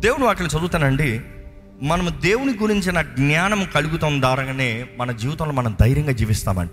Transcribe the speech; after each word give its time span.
దేవుని 0.00 0.24
వాటిని 0.24 0.48
చదువుతానండి. 0.48 1.20
మనం 1.82 2.18
దేవుని 2.20 2.54
గురించిన 2.54 3.02
జ్ఞానం 3.02 3.68
కలుగుతాం 3.74 4.20
ద్వారానే 4.20 4.86
మన 4.98 5.12
జీవితంలో 5.12 5.52
మనం 5.52 5.76
ధైర్యంగా 5.80 6.12
జీవిస్తామంట. 6.12 6.70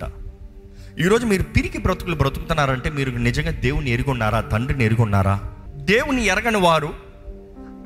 ఈరోజు 0.99 1.25
మీరు 1.25 1.43
పిరికి 1.43 1.77
బ్రతుకులు 1.77 2.15
బ్రతుకుతున్నారంటే 2.15 2.89
మీరు 2.89 3.11
నిజంగా 3.11 3.51
దేవుని 3.51 3.89
ఎరుగున్నారా? 3.89 4.41
తండ్రిని 4.41 4.85
ఎరుగున్నారా? 4.85 5.41
దేవుని 5.75 6.25
ఎరగని 6.25 6.57
వారు 6.57 6.93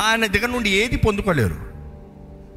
ఆయన 0.01 0.25
దగ్గర 0.25 0.47
నుండి 0.47 0.69
ఏది 0.69 0.97
పొందుకోలేరు. 0.97 1.55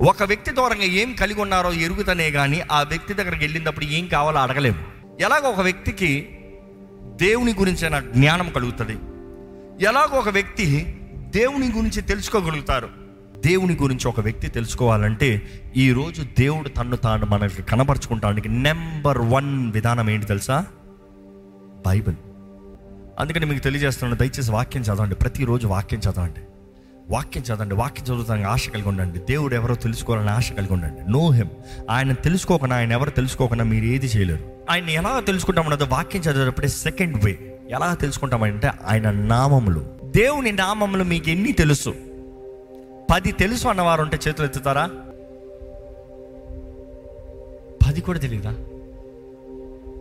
ఒక 0.00 0.22
వ్యక్తి 0.22 0.54
ద్వారా 0.54 0.76
ఏం 0.76 1.14
కలిగి 1.14 1.40
ఉన్నారో 1.40 1.72
ఎరుగుతనే 1.72 2.30
కానీ 2.30 2.62
ఆ 2.72 2.82
వ్యక్తి 2.82 3.14
దగ్గరికి 3.14 3.44
వెళ్ళినప్పుడు 3.44 3.84
ఏం 3.84 4.06
కావాలో 4.06 4.40
అడగలేము. 4.40 4.78
ఎలాగో 5.20 5.48
ఒక 5.48 5.60
వ్యక్తికి 5.60 6.28
దేవుని 7.16 7.54
గురించిన 7.54 7.98
జ్ఞానం 7.98 8.48
కలుగుతుంది. 8.48 8.96
ఎలాగో 9.84 10.18
ఒక 10.18 10.28
వ్యక్తి 10.28 11.00
దేవుని 11.34 11.72
గురించి 11.72 12.02
తెలుసుకోగలుగుతారు. 12.02 12.88
దేవుని 13.46 13.78
గురించి 13.82 14.08
ఒక 14.08 14.20
వ్యక్తి 14.20 14.48
తెలుసుకోవాలంటే 14.48 15.42
ఈరోజు 15.76 16.26
దేవుడు 16.38 16.68
తన్ను 16.68 16.96
తాను 16.96 17.26
మనకి 17.26 17.62
కనపరచుకుంటానికి 17.62 18.48
నెంబర్ 18.48 19.18
వన్ 19.18 19.72
విధానం 19.72 20.10
ఏంటి 20.10 20.26
తెలుసా? 20.26 20.66
బైబిల్. 21.86 22.16
అందుకని 23.18 23.46
మీకు 23.46 23.62
తెలియజేస్తున్నాను 23.62 24.20
దయచేసి 24.20 24.52
వాక్యం 24.52 24.82
చదవండి 24.82 25.14
ప్రతిరోజు 25.14 25.66
వాక్యం 25.66 26.00
చదవండి. 26.00 26.40
వాక్యం 27.08 27.44
చదవండి 27.44 27.74
వాక్యం 27.74 28.06
చదువుతానికి 28.06 28.48
ఆశ 28.48 28.68
కలిగి 28.68 28.88
ఉండండి. 28.88 29.18
దేవుడు 29.18 29.54
ఎవరో 29.54 29.74
తెలుసుకోవాలని 29.74 30.30
ఆశ 30.30 30.52
కలిగి 30.52 30.72
ఉండండి. 30.72 31.12
నో 31.12 31.30
హిమ్ 31.30 31.48
ఆయన 31.90 32.12
తెలుసుకోకుండా 32.12 32.76
ఆయన 32.76 32.92
ఎవరు 32.92 33.10
తెలుసుకోకుండా 33.10 33.64
మీరు 33.64 33.84
ఏది 33.84 34.06
చేయలేరు. 34.06 34.52
ఆయన 34.70 34.88
ఎలా 34.88 35.20
తెలుసుకుంటామన్నది 35.20 35.84
వాక్యం 35.84 36.22
చదివేటప్పుడే 36.22 36.68
సెకండ్ 36.68 37.24
వే 37.24 37.60
ఎలా 37.70 37.94
తెలుసుకుంటామంటే 37.94 38.70
ఆయన 38.86 39.10
నామములు. 39.10 39.93
దేవుని 40.16 40.52
నామములు 40.52 41.04
మీకు 41.04 41.30
ఎన్ని 41.30 41.52
తెలుసు? 41.52 41.94
పది 43.12 43.32
తెలుసు 43.32 43.68
అన్నవారు 43.68 44.02
ఉంటే 44.02 44.18
చేతులు 44.28 44.46
ఎత్తుతారా? 44.46 44.90
పది 47.88 48.00
కూడా 48.00 48.18
తెలియదా 48.18 48.50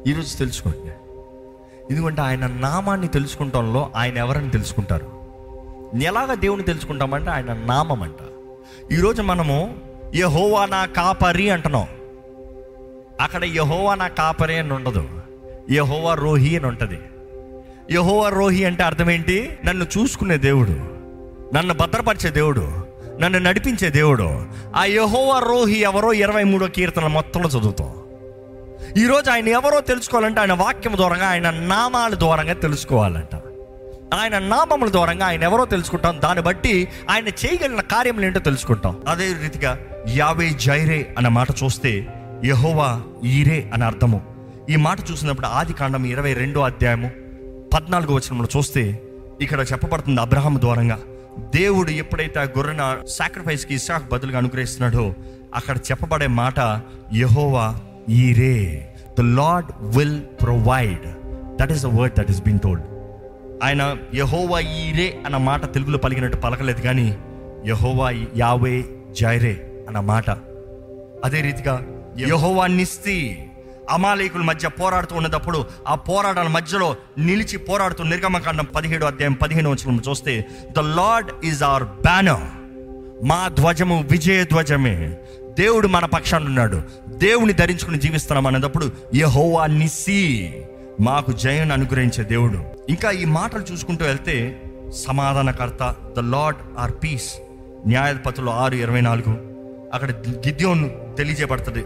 ఈరోజు 0.07 0.37
తెలుసుకోండి. 0.37 0.91
ఎందుకంటే 1.93 2.21
ఆయన 2.21 2.47
నామాన్ని 2.47 3.07
తెలుసుకుంటంలో 3.07 3.91
ఆయన 3.95 4.17
ఎవరని 4.17 4.49
తెలుసుకుంటారు? 4.49 5.11
ఎలాగ 6.03 6.33
దేవుని 6.33 6.63
తెలుసుకుంటామంటే 6.63 7.29
ఆయన 7.29 7.53
నామం 7.53 8.03
అంట 8.03 8.21
ఈరోజు 8.93 9.21
మనము 9.21 9.77
యహోవా 10.15 10.65
నా 10.65 10.85
కాపరి 10.85 11.49
అంటున్నాం. 11.49 11.87
అక్కడ 13.21 13.43
యహోవా 13.43 13.95
నా 13.95 14.07
కాపరి 14.07 14.57
అని 14.57 14.73
ఉండదు. 14.73 15.09
యహోవా 15.71 16.13
రోహి 16.13 16.57
అని 16.57 16.65
ఉంటుంది. 16.65 16.99
యహోవా 17.91 18.29
రోహి 18.29 18.65
అంటే 18.65 18.83
అర్థం 18.83 19.09
ఏంటి 19.09 19.57
నన్ను 19.65 19.85
చూసుకునే 19.97 20.37
దేవుడు 20.37 20.93
నన్ను 21.55 21.73
భద్రపరిచే 21.73 22.29
దేవుడు 22.29 22.93
నన్ను 23.19 23.39
నడిపించే 23.39 23.89
దేవుడు. 23.89 24.45
ఆ 24.75 24.85
యహోవా 24.85 25.39
రోహి 25.39 25.79
ఎవరో? 25.79 26.13
ఇరవై 26.13 26.43
మూడో 26.43 26.67
కీర్తన 26.67 27.07
మొత్తంలో 27.07 27.49
చదువుతాం. 27.49 27.93
ఈరోజు 28.97 29.29
ఆయన 29.29 29.47
ఎవరో 29.47 29.81
తెలుసుకోవాలంటే 29.81 30.39
ఆయన 30.39 30.53
వాక్యం 30.53 30.95
ద్వారంగా 30.95 31.27
ఆయన 31.27 31.49
నామాల 31.49 32.15
ద్వారంగా 32.15 32.53
తెలుసుకోవాలంట. 32.53 33.35
ఆయన 34.15 34.39
నామముల 34.39 34.91
ద్వారంగా 34.91 35.25
ఆయన 35.25 35.43
ఎవరో 35.43 35.65
తెలుసుకుంటాం. 35.65 36.21
దాన్ని 36.23 36.43
బట్టి 36.43 36.87
ఆయన 37.09 37.27
చేయగలిగిన 37.27 37.81
కార్యములు 37.81 38.25
ఏంటో 38.25 38.39
తెలుసుకుంటాం. 38.39 39.01
అదే 39.07 39.33
రీతిగా 39.41 39.79
యావే 40.09 40.49
జైరే 40.49 41.15
అన్న 41.17 41.27
మాట 41.27 41.47
చూస్తే 41.63 42.07
యహోవా 42.45 43.01
ఈరే 43.25 43.71
అని 43.73 43.83
అర్థము. 43.83 44.21
ఈ 44.69 44.75
మాట 44.75 45.11
చూసినప్పుడు 45.11 45.47
ఆది 45.47 45.73
కాండం 45.73 46.05
ఇరవై 46.05 46.33
రెండో 46.33 46.61
అధ్యాయము 46.61 47.11
పద్నాలుగో 47.73 48.15
వచనంలో 48.15 48.47
చూస్తే 48.55 48.83
ఇక్కడ 49.41 49.61
చెప్పబడుతుంది 49.61 50.21
అబ్రహాం 50.21 50.61
ద్వారంగా 50.61 50.97
దేవుడు 51.53 51.91
ఎప్పుడైతే 51.91 52.39
ఆ 52.39 52.43
గొర్రెన 52.57 52.83
సాక్రిఫైస్కి 53.07 53.73
ఇసాక్ 53.73 54.09
బదులుగా 54.11 54.37
అనుగ్రహిస్తున్నాడో 54.37 55.15
అక్కడ 55.55 55.77
చెప్పబడే 55.77 56.27
మాట 56.27 56.59
Jehovah 57.13 57.65
Jireh. 58.09 58.55
The 59.17 59.21
Lord 59.21 59.71
will 59.97 60.21
provide 60.41 61.05
that 61.59 61.71
is 61.71 61.81
the 61.81 61.99
word 61.99 62.15
that 62.15 62.31
is 62.31 62.41
been 62.41 62.59
told 62.59 62.85
ఆయన 63.63 63.81
యహోవా 64.13 64.59
ఈరే 64.59 65.23
అన్న 65.25 65.37
మాట 65.37 65.73
తెలుగులో 65.73 65.97
పలికినట్టు 65.97 66.37
పలకలేదు 66.37 66.81
కానీ 66.81 67.07
యహోవా 67.65 68.07
యావే 68.35 68.75
జైరే 69.11 69.55
అన్న 69.87 69.99
మాట. 69.99 70.29
అదే 71.23 71.41
రీతిగా 71.41 71.75
యహోవా 72.27 72.67
నిస్తి 72.67 73.17
అమాలేకుల 73.89 74.41
మధ్య 74.41 74.67
పోరాడుతూ 74.67 75.15
ఉన్నప్పుడు 75.15 75.65
ఆ 75.87 75.95
పోరాటాల 75.95 76.47
మధ్యలో 76.47 76.95
నిలిచి 77.17 77.57
పోరాడుతూ 77.57 78.03
నిర్గమకాండం 78.03 78.65
పదిహేడు 78.75 79.05
అధ్యాయం 79.05 79.33
పదిహేను 79.33 79.71
వచ్చిన 79.71 79.99
చూస్తే 80.09 80.45
the 80.71 80.79
Lord 80.79 81.45
is 81.45 81.63
our 81.63 81.83
banner 81.83 82.63
మా 83.25 83.47
ధ్వజము 83.47 84.07
విజయ 84.11 84.43
ధ్వజమే. 84.43 85.17
దేవుడు 85.59 85.87
మన 85.87 86.05
పక్షాన్ని 86.05 86.47
ఉన్నాడు. 86.47 86.81
దేవుని 87.07 87.53
ధరించుకుని 87.53 87.99
జీవిస్తున్నాం 87.99 88.47
అనేటప్పుడు 88.47 88.91
యహోవా 89.15 89.65
నిసి 89.65 90.53
మాకు 91.01 91.31
జయం 91.31 91.71
అనుగ్రహించే 91.71 92.23
దేవుడు. 92.23 92.63
ఇంకా 92.89 93.11
ఈ 93.11 93.25
మాటలు 93.25 93.63
చూసుకుంటూ 93.71 94.05
వెళ్తే 94.05 94.61
సమాధానకర్త 95.07 95.95
ద 96.17 96.19
లార్డ్ 96.19 96.59
ఆర్ 96.79 96.91
పీస్ 96.91 97.33
న్యాయపతులు 97.87 98.49
ఆరు 98.49 98.75
ఇరవై 98.75 99.01
నాలుగు. 99.01 99.37
అక్కడ 99.93 100.11
గిద్యోన్ 100.29 100.89
తెలియజేయబడుతుంది. 101.17 101.85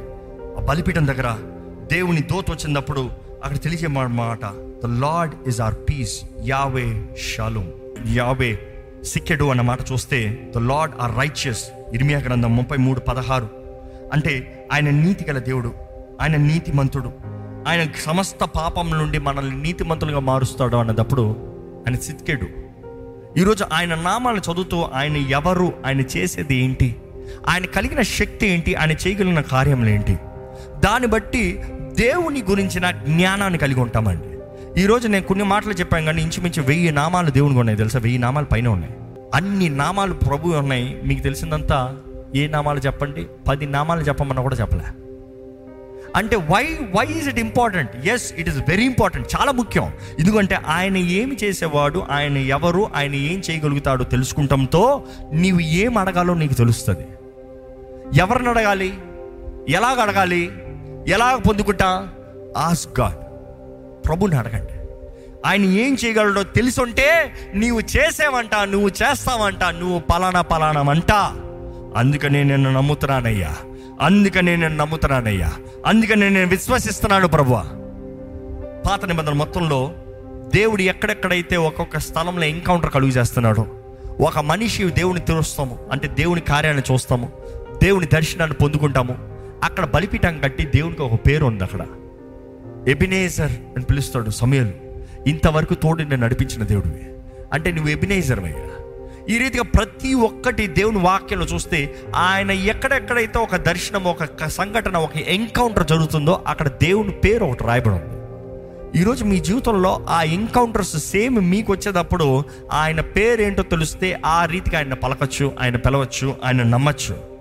ఆ 0.57 0.65
బలిపీఠం 0.69 1.07
దగ్గర 1.07 1.37
దేవుని 1.91 2.21
దోత 2.21 2.51
వచ్చినప్పుడు 2.51 3.09
అక్కడ 3.43 3.57
తెలిసే 3.57 3.87
మాట 3.87 4.39
the 4.85 4.99
lord 4.99 5.33
is 5.47 5.61
our 5.61 5.75
peace 5.75 6.21
Yahweh 6.45 7.05
Shalom 7.17 7.67
Yahweh 8.13 8.59
సిక్కెడు 9.03 9.45
అన్న 9.45 9.61
మాట 9.61 9.79
చూస్తే 9.91 10.49
ద 10.55 10.57
లార్డ్ 10.57 10.95
ఆర్ 10.99 11.17
రైచియస్ 11.17 11.63
ఇర్మియా 11.93 12.19
గ్రంథం 12.19 12.55
ముప్పై 12.55 12.77
మూడు 12.77 12.99
పదహారు. 12.99 13.49
అంటే 14.13 14.65
ఆయన 14.73 14.89
నీతి 14.89 15.25
గల 15.31 15.37
దేవుడు 15.37 15.73
ఆయన 16.21 16.35
నీతిమంతుడు. 16.35 17.11
ఆయన 17.67 17.87
సమస్త 18.05 18.43
పాపం 18.43 18.91
నుండి 18.91 19.19
మనల్ని 19.19 19.61
నీతిమంతులుగా 19.61 20.19
మారుస్తాడు 20.19 20.75
అన్నదప్పుడు 20.75 21.35
ఆయన 21.87 21.95
సిక్కెడు. 21.95 22.47
ఈరోజు 23.39 23.65
ఆయన 23.73 23.95
నామాలను 23.95 24.39
చదువుతూ 24.39 24.81
ఆయన 24.81 25.17
ఎవరు 25.17 25.73
ఆయన 25.85 26.01
చేసేది 26.01 26.55
ఏంటి? 26.55 26.95
ఆయన 27.47 27.65
కలిగిన 27.65 28.01
శక్తి 28.01 28.47
ఏంటి? 28.47 28.75
ఆయన 28.75 28.91
చేయగలిగిన 28.91 29.41
కార్యములు 29.41 29.89
ఏంటి? 29.89 30.17
దాన్ని 30.79 31.07
బట్టి 31.07 31.59
దేవుని 31.97 32.43
గురించిన 32.49 32.91
జ్ఞానాన్ని 32.91 33.59
కలిగి 33.59 33.79
ఉంటామండి. 33.79 34.37
ఈరోజు 34.81 35.07
నేను 35.07 35.25
కొన్ని 35.25 35.45
మాటలు 35.45 35.73
చెప్పాను 35.73 36.05
కానీ 36.05 36.21
ఇంచుమించు 36.21 36.61
వెయ్యి 36.61 36.91
నామాలు 36.91 37.29
దేవునికి 37.29 37.59
ఉన్నాయి 37.59 37.77
తెలుసా? 37.77 37.99
వెయ్యి 37.99 38.19
నామాలు 38.19 38.45
పైన 38.45 38.67
ఉన్నాయి. 38.67 38.93
అన్ని 39.33 39.69
నామాలు 39.69 40.13
ప్రభు 40.13 40.49
ఉన్నాయి. 40.49 41.01
మీకు 41.05 41.19
తెలిసిందంతా 41.19 41.95
ఏ 42.35 42.47
నామాలు 42.47 42.79
చెప్పండి? 42.79 43.25
పది 43.47 43.65
నామాలు 43.65 44.01
చెప్పమన్నా 44.01 44.41
కూడా 44.41 44.55
చెప్పలే. 44.55 44.83
అంటే 46.15 46.35
why 46.35 46.63
why 46.95 47.05
is 47.17 47.27
it 47.27 47.39
important 47.39 48.07
yes 48.07 48.33
it 48.37 48.49
is 48.49 48.57
very 48.57 48.85
important 48.85 49.27
చాలా 49.39 49.51
ముఖ్యం. 49.51 49.91
ఎందుకంటే 50.19 50.59
ఆయన 50.67 50.97
ఏమి 50.97 51.37
చేసేవాడు 51.43 52.03
ఆయన 52.09 52.37
ఎవరు 52.37 52.89
ఆయన 52.95 53.15
ఏం 53.15 53.41
చేయగలుగుతాడో 53.51 54.03
తెలుసుకుంటంతో 54.03 55.03
నీవు 55.33 55.59
ఏం 55.59 55.97
అడగాలో 55.97 56.33
నీకు 56.33 56.53
తెలుస్తుంది. 56.53 57.05
ఎవరిని 58.19 58.49
అడగాలి? 58.49 58.93
ఎలాగ 59.69 60.01
అడగాలి? 60.01 60.51
ఎలా 61.07 61.35
పొందుకుంటా? 61.35 62.07
ఆస్ 62.57 62.87
గాడ్ 62.99 63.15
ప్రభుని 64.07 64.35
అడగండి. 64.35 64.73
ఆయన 65.45 65.63
ఏం 65.63 65.97
చేయగలడో 66.05 66.43
తెలుసుంటే 66.43 67.33
నీవు 67.53 67.79
చేసేవంట 67.79 68.55
నువ్వు 68.55 68.87
చేస్తావంట 68.87 69.63
నువ్వు 69.63 69.99
పలానా 69.99 70.41
పలానా 70.41 70.81
అంట 70.89 71.11
అందుకనే 71.97 72.43
నేను 72.43 72.71
నమ్ముతున్నానయ్యా. 72.71 73.55
అందుకనే 74.01 74.55
నేను 74.55 74.75
నమ్ముతున్నానయ్యా. 74.75 75.53
అందుకనే 75.85 76.29
నేను 76.29 76.47
విశ్వసిస్తున్నాను 76.47 77.27
ప్రభు. 77.27 77.53
పాత 78.89 79.05
నిబంధన 79.05 79.33
మొత్తంలో 79.33 79.91
దేవుడు 80.53 80.81
ఎక్కడెక్కడైతే 80.81 81.57
ఒక్కొక్క 81.57 81.99
స్థలంలో 81.99 82.43
ఎన్కౌంటర్ 82.43 82.91
కలుగు 82.91 83.09
చేస్తున్నాడు 83.09 83.65
ఒక 84.21 84.39
మనిషి 84.39 84.83
దేవుని 84.83 85.19
తెలుస్తాము 85.19 85.79
అంటే 85.91 86.07
దేవుని 86.07 86.41
కార్యాన్ని 86.41 86.93
చూస్తాము. 86.93 87.31
దేవుని 87.83 88.05
దర్శనాన్ని 88.05 88.55
పొందుకుంటాము. 88.55 89.36
అక్కడ 89.63 89.85
బలిపీఠం 89.85 90.39
కట్టి 90.39 90.65
దేవునికి 90.65 91.01
ఒక 91.01 91.27
పేరు 91.27 91.45
ఉంది 91.45 91.63
అక్కడ. 91.63 91.85
ఎబినేజర్ 92.87 93.51
అని 93.51 93.83
పిలుస్తాడు 93.83 94.29
సమయలు. 94.29 94.71
ఇంతవరకు 95.29 95.73
తోడు 95.73 96.03
నేను 96.03 96.23
నడిపించిన 96.23 96.63
దేవుడివి. 96.63 97.05
అంటే 97.53 97.71
నువ్వు 97.71 97.91
ఎబినేజర్ 97.91 98.39
అయ్యా 98.39 98.69
ఈ 99.29 99.37
రీతిగా 99.37 99.63
ప్రతి 99.63 100.13
ఒక్కటి 100.13 100.67
దేవుని 100.67 100.99
వాక్యంలో 100.99 101.45
చూస్తే 101.45 101.95
ఆయన 102.15 102.51
ఎక్కడెక్కడైతే 102.51 103.39
ఒక 103.39 103.55
దర్శనం 103.55 104.03
ఒక 104.03 104.47
సంఘటన 104.47 104.97
ఒక 104.97 105.17
ఎన్కౌంటర్ 105.17 105.87
జరుగుతుందో 105.87 106.43
అక్కడ 106.47 106.67
దేవుని 106.67 107.11
పేరు 107.11 107.45
ఒకటి 107.45 107.63
రాయబడి 107.63 107.95
ఉంది. 107.95 108.17
ఈరోజు 109.01 109.25
మీ 109.25 109.39
జీవితంలో 109.39 110.05
ఆ 110.09 110.23
ఎన్కౌంటర్స్ 110.23 110.97
సేమ్ 110.97 111.49
మీకు 111.49 111.71
వచ్చేటప్పుడు 111.71 112.43
ఆయన 112.71 113.01
పేరేంటో 113.01 113.63
తెలిస్తే 113.63 114.19
ఆ 114.25 114.45
రీతిగా 114.45 114.77
ఆయన 114.77 114.93
పలకచ్చు 114.93 115.51
ఆయన 115.59 115.75
పిలవచ్చు 115.75 116.35
ఆయన 116.45 116.63
నమ్మచ్చు. 116.63 117.36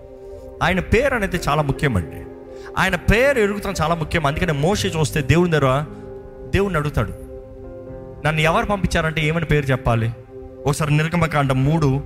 ఆయన 0.62 0.80
పేరు 0.80 1.14
అనేది 1.14 1.36
చాలా 1.48 1.62
ముఖ్యమండి. 1.62 2.26
ఆయన 2.78 2.96
పేరు 2.96 3.38
ఎరుగుతాం 3.38 3.74
చాలా 3.80 3.94
ముఖ్యం. 3.94 4.26
అందుకనే 4.26 4.52
మోషే 4.52 4.88
చూస్తే 4.88 5.22
దేవుని 5.22 5.50
దగ్గర 5.50 5.84
దేవుణ్ణి 6.50 6.78
అడుగుతాడు. 6.78 7.12
నన్ను 8.26 8.40
ఎవరు 8.40 8.66
పంపించారంటే 8.66 9.22
ఏమని 9.22 9.44
పేరు 9.44 9.66
చెప్పాలి? 9.66 10.10
ఒకసారి 10.66 10.96
నిర్గమకాండ 10.96 11.52
మూడు 11.52 12.02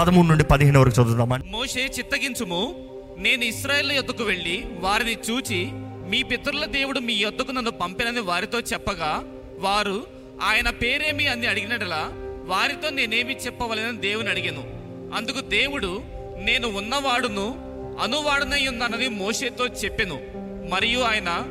పదమూడు 0.00 0.26
నుండి 0.26 0.44
పదిహేను 0.44 0.80
వరకు 0.80 0.94
చదువుదామా? 0.94 1.40
మోషే 1.46 1.80
చిత్తగించుము 1.98 2.74
నేను 3.18 3.44
ఇస్రాయేల్ 3.44 3.92
యొద్దకు 3.92 4.24
వెళ్ళి 4.24 4.64
వారిని 4.80 5.16
చూచి 5.30 5.68
మీ 6.10 6.22
పితరుల 6.22 6.64
దేవుడు 6.64 6.98
మీ 6.98 7.12
యొద్దకు 7.12 7.52
నన్ను 7.52 7.70
పంపినని 7.70 8.20
వారితో 8.20 8.60
చెప్పగా 8.60 9.22
వారు 9.58 10.04
ఆయన 10.42 10.70
పేరేమి 10.70 11.26
అని 11.26 11.46
అడిగినట్లా 11.46 12.08
వారితో 12.46 12.90
నేనేమి 12.90 13.36
చెప్పవలెనని 13.46 13.96
దేవుని 13.96 14.28
అడిగాను. 14.28 14.64
అందుకు 15.16 15.40
దేవుడు 15.40 16.00
నేను 16.42 16.68
ఉన్నవాడును 16.68 17.63
అనువాడునై 18.00 18.66
ఉన్నానని 18.66 19.08
మోషేతో 19.08 19.66
చెప్పెను. 19.66 20.20
మరియు 20.70 21.00
ఆయన 21.00 21.42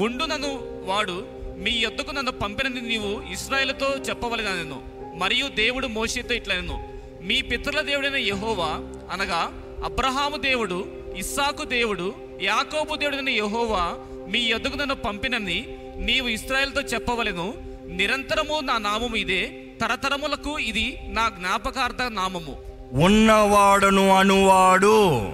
ఉండునను 0.00 0.58
వాడు 0.86 1.26
మీ 1.58 1.70
యొద్దకు 1.70 2.10
నన్ను 2.10 2.32
పంపినని 2.32 2.80
నీవు 2.80 3.32
ఇస్రాయేల్తో 3.32 3.86
చెప్పవలనను. 3.86 4.82
మరియు 5.16 5.48
దేవుడు 5.48 5.86
మోషేతో 5.86 6.34
ఇట్లనను. 6.34 6.88
మీ 7.22 7.42
పితరుల 7.42 7.80
దేవుడైన 7.80 8.16
యెహోవా 8.16 8.68
అనగా 9.12 9.62
అబ్రహాము 9.84 10.36
దేవుడు 10.36 10.86
ఇస్సాకు 11.16 11.64
దేవుడు 11.64 12.14
యాకోబు 12.42 12.96
దేవుడైన 12.96 13.28
యెహోవా 13.28 13.94
మీ 14.28 14.38
యొద్దకు 14.38 14.76
నన్ను 14.76 14.94
పంపినని 14.94 15.76
నీవు 15.96 16.28
ఇస్రాయేల్తో 16.28 16.80
చెప్పవలెను. 16.80 17.54
నిరంతరము 17.86 18.60
నా 18.60 18.78
నామము 18.78 19.16
ఇదే 19.16 19.62
తరతరములకు 19.80 20.58
ఇది 20.58 20.98
నా 21.06 21.28
జ్ఞాపకార్థ 21.28 22.02
నామము. 22.02 22.56
ఉన్నవాడును 22.92 24.08
అనువాడు. 24.08 25.28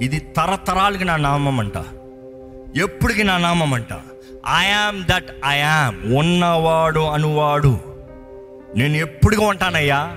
ఇది 0.00 0.18
తరతరాలకి 0.18 1.04
నా 1.04 1.16
నామం 1.16 1.60
అంట 1.60 1.76
ఎప్పటికి 2.78 3.24
నా 3.24 3.38
నామం 3.38 3.74
అంట 3.74 3.92
ఐఆమ్ 4.58 5.04
దట్ 5.04 5.30
ఐఆమ్ 5.46 6.14
ఉన్నవాడు 6.14 7.00
అనువాడు. 7.00 7.78
నేను 8.76 8.96
ఎప్పుడుగా 8.96 9.46
ఉంటానయ్యా. 9.46 10.16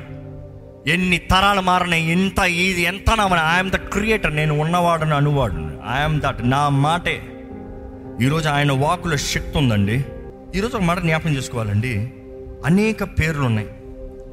ఎన్ని 0.87 1.17
తరాలు 1.17 1.61
మారినాయి 1.61 2.11
ఎంత 2.11 2.39
ఇది 2.39 2.81
ఎంత 2.81 3.09
నామని 3.11 3.41
ఐఎమ్ 3.55 3.71
ద 3.71 3.75
క్రియేటర్ 3.75 4.35
నేను 4.35 4.59
ఉన్నవాడని 4.59 5.13
అనువాడు 5.13 5.55
ఐఎమ్ 5.97 6.21
దట్ 6.21 6.49
నా 6.49 6.69
మాటే. 6.69 7.21
ఈరోజు 8.21 8.49
ఆయన 8.49 8.71
వాకుల 8.71 9.15
శక్తి 9.15 9.57
ఉందండి. 9.57 10.05
ఈరోజు 10.55 10.75
ఒక 10.77 10.81
మాట 10.81 10.99
జ్ఞాపకం 10.99 11.35
చేసుకోవాలండి. 11.35 12.11
అనేక 12.65 13.03
పేర్లు 13.03 13.45
ఉన్నాయి 13.45 13.69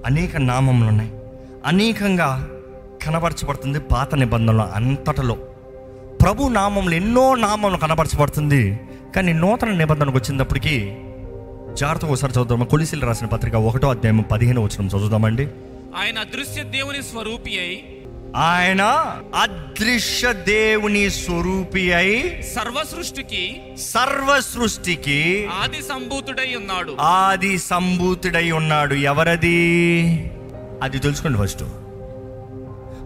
అనేక 0.06 0.36
నామములు 0.36 0.88
ఉన్నాయి 0.88 1.12
అనేకంగా 1.66 2.48
కనబరచబడుతుంది 3.06 3.80
పాత 3.80 4.14
నిబంధనలు 4.14 4.60
అంతటలో. 4.60 5.34
ప్రభు 6.22 6.48
నామంలో 6.48 6.96
ఎన్నో 6.96 7.34
నామములు 7.34 7.76
కనబరచబడుతుంది. 7.76 8.80
కానీ 9.16 9.32
నూతన 9.32 9.68
నిబంధనకు 9.68 10.18
వచ్చినప్పటికీ 10.18 10.92
జాగ్రత్తగా 11.74 12.10
ఒకసారి 12.10 12.32
చదువుదామా? 12.32 12.64
కొలిసిలు 12.64 13.06
రాసిన 13.06 13.26
పత్రిక 13.26 13.54
ఒకటో 13.54 13.90
అధ్యాయం 13.90 14.18
పదిహేను 14.18 14.62
వచ్చిన 14.62 14.88
చదువుదామండి. 14.88 15.48
ఆయన 15.96 16.18
అదృశ్య 16.18 16.62
దేవుని 16.62 17.02
స్వరూపి 17.02 17.50
అయి 17.58 17.96
ఆయన 18.36 18.82
అదృశ్య 19.34 20.32
దేవుని 20.32 21.10
స్వరూపి 21.10 21.92
అయి 21.92 22.42
సర్వ 22.42 22.84
సృష్టికి 22.96 23.62
సర్వ 23.78 24.40
సృష్టికి 24.40 25.48
ఆది 25.62 25.82
సంభూతుడై 25.82 26.54
ఉన్నాడు. 26.56 26.96
ఆది 27.00 27.58
సంభూతుడై 27.58 28.50
ఉన్నాడు. 28.50 28.94
ఎవరది? 28.94 29.60
అది 30.82 30.98
తెలుసుకోండి 30.98 31.38
ఫస్ట్. 31.38 31.64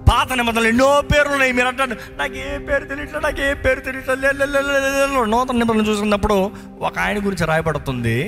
పాత 0.09 0.33
నిబంధనలు 0.33 0.69
ఎన్నో 0.69 0.89
పేర్లు 1.13 1.33
ఉన్నాయి. 1.33 1.53
మీరు 1.53 1.69
అంటారు 1.69 1.97
నాకు 2.19 2.35
ఏ 2.35 2.59
పేరు 2.59 2.85
తెలియట్లే 2.85 3.21
నాకు 3.21 3.41
ఏ 3.41 3.55
పేరు 3.55 3.81
తెలియట్లేదు 3.81 5.25
నూతన 5.25 5.57
నిబంధనలు 5.57 5.91
చూసుకున్నప్పుడు 5.91 6.51
ఒక 6.81 6.99
ఆయన 6.99 7.19
గురించి 7.19 7.47
రాయబడుతుంది. 7.47 8.19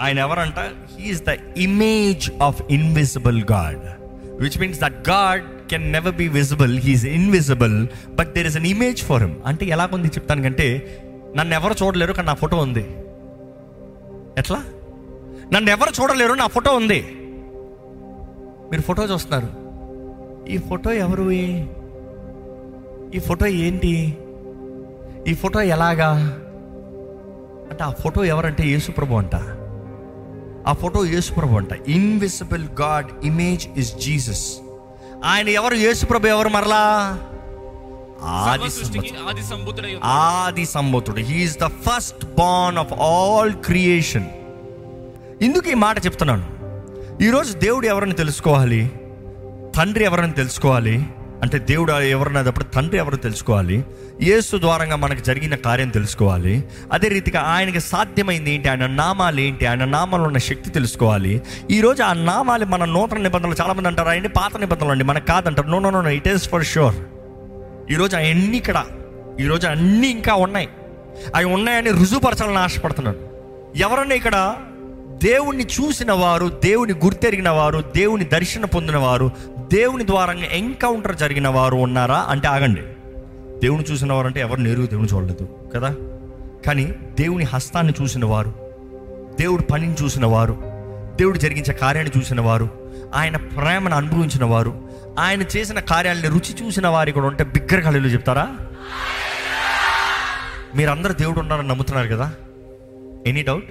ఆయన 0.00 0.18
ఎవరంట? 0.18 0.58
He is 0.94 1.22
the 1.22 1.36
image 1.56 2.30
of 2.42 2.62
invisible 2.70 3.42
God 3.52 3.84
which 4.42 4.58
means 4.60 4.80
that 4.80 5.08
God 5.08 5.44
can 5.70 5.92
never 5.92 6.14
be 6.14 6.28
visible 6.28 6.78
he is 6.78 7.04
invisible 7.04 7.76
but 8.10 8.34
there 8.34 8.46
is 8.46 8.56
an 8.56 8.66
image 8.66 9.04
for 9.04 9.22
him 9.22 9.36
అంటే 9.46 9.66
ఎలాగుంది 9.66 10.08
చెప్తాను 10.08 10.42
కంటే 10.42 10.68
నన్ను 11.36 11.54
ఎవరు 11.54 11.74
చూడలేరు 11.84 12.12
కానీ 12.12 12.26
నా 12.26 12.34
ఫోటో 12.34 12.56
ఉంది. 12.56 12.84
ఎట్లా? 14.38 14.60
నన్ను 15.52 15.70
ఎవరు 15.70 16.02
చూడలేరు 16.02 16.32
నా 16.32 16.46
ఫోటో 16.46 16.70
ఉంది. 16.76 17.00
మీరు 18.70 18.82
ఫోటో 18.82 19.02
చూస్తున్నారు. 19.04 19.48
ఈ 20.48 20.58
ఫోటో 20.58 20.92
ఎవరు? 20.92 21.30
ఈ 23.16 23.18
ఫోటో 23.18 23.46
ఏంటి? 23.46 24.18
ఈ 25.28 25.34
ఫోటో 25.34 25.60
ఎలాగా? 25.60 26.10
అంటే 27.70 27.84
ఆ 27.84 27.90
ఫోటో 27.90 28.24
ఎవరంటే 28.24 28.62
యేసుప్రభు 28.62 29.14
అంట. 29.14 29.34
ఆ 30.68 30.72
ఫోటో 30.72 31.04
యేసుప్రభు 31.04 31.56
అంట. 31.56 31.72
Invisible 31.72 32.64
God 32.80 33.24
image 33.24 33.68
is 33.76 33.94
Jesus 33.98 34.56
ఆయన 35.24 35.48
ఎవరు? 35.48 35.74
యేసుప్రభు 35.74 36.26
ఎవరు 36.26 36.48
మరలా? 36.48 37.18
ఆది 38.22 39.12
ఆది 40.04 40.66
సంభూతుడు 40.66 41.16
he is 41.16 41.58
the 41.58 41.66
first 41.66 42.24
born 42.24 42.78
of 42.78 42.92
all 42.92 43.52
creation 43.52 44.26
ఎందుకు 45.42 45.68
ఈ 45.70 45.74
మాట 45.74 46.06
చెప్తున్నాను. 46.06 46.46
ఈరోజు 47.22 47.58
దేవుడు 47.58 47.86
ఎవరిని 47.86 48.14
తెలుసుకోవాలి? 48.14 48.92
తండ్రి 49.78 50.04
ఎవరని 50.04 50.32
తెలుసుకోవాలి? 50.32 51.06
అంటే 51.42 51.58
దేవుడు 51.58 51.92
ఎవరన్నప్పుడు 51.92 52.64
తండ్రి 52.64 52.98
ఎవరు 52.98 53.16
తెలుసుకోవాలి? 53.16 53.84
యేసు 54.22 54.56
ద్వారంగా 54.56 54.96
మనకు 54.96 55.20
జరిగిన 55.20 55.54
కార్యం 55.54 55.88
తెలుసుకోవాలి. 55.88 56.64
అదే 56.92 57.08
రీతిగా 57.08 57.40
ఆయనకి 57.40 57.80
సాధ్యమైంది 57.80 58.50
ఏంటి? 58.50 58.68
ఆయన 58.68 58.86
నామాలు 58.86 59.40
ఏంటి? 59.40 59.66
ఆయన 59.66 59.84
నామాలు 59.84 60.22
ఉన్న 60.22 60.38
శక్తి 60.38 60.70
తెలుసుకోవాలి. 60.70 61.42
ఈరోజు 61.70 62.02
ఆ 62.02 62.12
నామాలు 62.12 62.64
మన 62.64 62.84
నూతన 62.84 63.18
నిబంధనలు 63.18 63.56
చాలామంది 63.60 63.88
అంటారు 63.88 64.08
ఆయన 64.08 64.26
పాత 64.26 64.56
నిబంధనలు 64.56 64.90
అండి. 64.90 65.04
మనకు 65.04 65.26
కాదంటారు. 65.26 65.68
No 65.68 65.78
no 65.78 65.90
no 65.90 66.10
it 66.10 66.28
is 66.28 66.48
for 66.48 66.64
sure 66.64 66.94
ఈరోజు 67.92 68.16
అవన్నీ 68.16 68.56
ఇక్కడ 68.56 68.84
ఈరోజు 69.40 69.66
అన్నీ 69.66 70.08
ఇంకా 70.08 70.34
ఉన్నాయి. 70.34 70.68
అవి 71.34 71.44
ఉన్నాయని 71.44 71.90
రుజువుపరచాలని 71.90 72.58
ఆశపడుతున్నాను 72.58 73.16
ఎవరన్నా 73.76 74.14
ఇక్కడ 74.14 74.56
దేవుణ్ణి 75.22 75.64
చూసిన 75.64 76.12
వారు 76.12 76.60
దేవుని 76.64 76.92
గుర్తెరిగిన 76.92 77.48
వారు 77.48 77.84
దేవుని 77.96 78.24
దర్శన 78.24 78.64
పొందిన 78.64 78.96
వారు 78.96 79.30
దేవుని 79.72 80.06
ద్వారా 80.06 80.32
ఎన్కౌంటర్ 80.32 81.16
జరిగిన 81.16 81.48
వారు 81.48 81.76
ఉన్నారా 81.76 82.26
అంటే 82.28 82.48
ఆగండి. 82.48 82.82
దేవుని 83.60 83.82
చూసిన 83.82 84.12
వారు 84.12 84.26
అంటే 84.26 84.40
ఎవరు 84.40 84.60
నేరు 84.60 84.86
దేవుని 84.86 85.08
చూడలేదు 85.08 85.48
కదా? 85.74 85.94
కానీ 86.66 86.94
దేవుని 87.20 87.44
హస్తాన్ని 87.44 87.94
చూసిన 88.02 88.24
వారు 88.24 88.52
దేవుడు 89.40 89.62
పనిని 89.62 89.94
చూసిన 90.02 90.26
వారు 90.26 90.52
దేవుడు 91.16 91.38
జరిగించే 91.38 91.74
కార్యాన్ని 91.74 92.20
చూసిన 92.20 92.40
వారు 92.40 92.68
ఆయన 93.14 93.36
ప్రేమను 93.36 93.96
అనుభవించిన 93.96 94.44
వారు 94.44 94.88
ఆయన 95.18 95.42
చేసిన 95.56 95.80
కార్యాలని 95.80 96.28
రుచి 96.28 96.66
చూసిన 96.66 96.88
వారి 96.88 97.12
కూడా 97.12 97.26
ఉంటే 97.26 97.44
బిగ్గర 97.44 97.80
కళలు 97.80 98.08
చెప్తారా? 98.08 98.48
మీరందరూ 100.74 101.12
దేవుడు 101.12 101.40
ఉన్నారని 101.40 101.68
నమ్ముతున్నారు 101.68 102.08
కదా? 102.08 102.32
ఎనీ 103.26 103.42
డౌట్ 103.42 103.68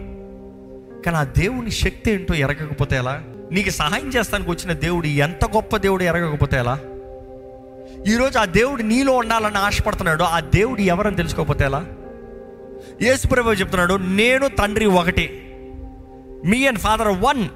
కానీ 1.06 1.18
ఆ 1.18 1.24
దేవుని 1.24 1.72
శక్తి 1.72 2.12
ఏంటో 2.12 2.34
ఎరగకపోతే 2.34 2.96
ఎలా? 2.96 3.22
నీకు 3.52 3.70
సహాయం 3.70 4.10
చేస్తానికి 4.10 4.50
వచ్చిన 4.50 4.74
దేవుడు 4.74 5.08
ఎంత 5.08 5.46
గొప్ప 5.46 5.78
దేవుడు 5.78 6.04
ఎరగకపోతే 6.04 6.58
ఎలా? 6.58 6.80
ఈరోజు 8.08 8.40
ఆ 8.40 8.46
దేవుడు 8.46 8.82
నీలో 8.82 9.14
ఉండాలని 9.14 9.58
ఆశపడుతున్నాడు. 9.58 10.24
ఆ 10.24 10.40
దేవుడు 10.40 10.82
ఎవరని 10.82 11.16
తెలుసుకోకపోతే 11.16 11.64
ఎలా? 11.64 11.86
యేసుప్రభు 13.02 13.52
చెప్తున్నాడు 13.52 13.94
నేను 13.94 14.48
తండ్రి 14.48 14.86
ఒకటి. 14.86 15.42
Me 16.46 16.68
and 16.68 16.80
father 16.80 17.08
one. 17.08 17.50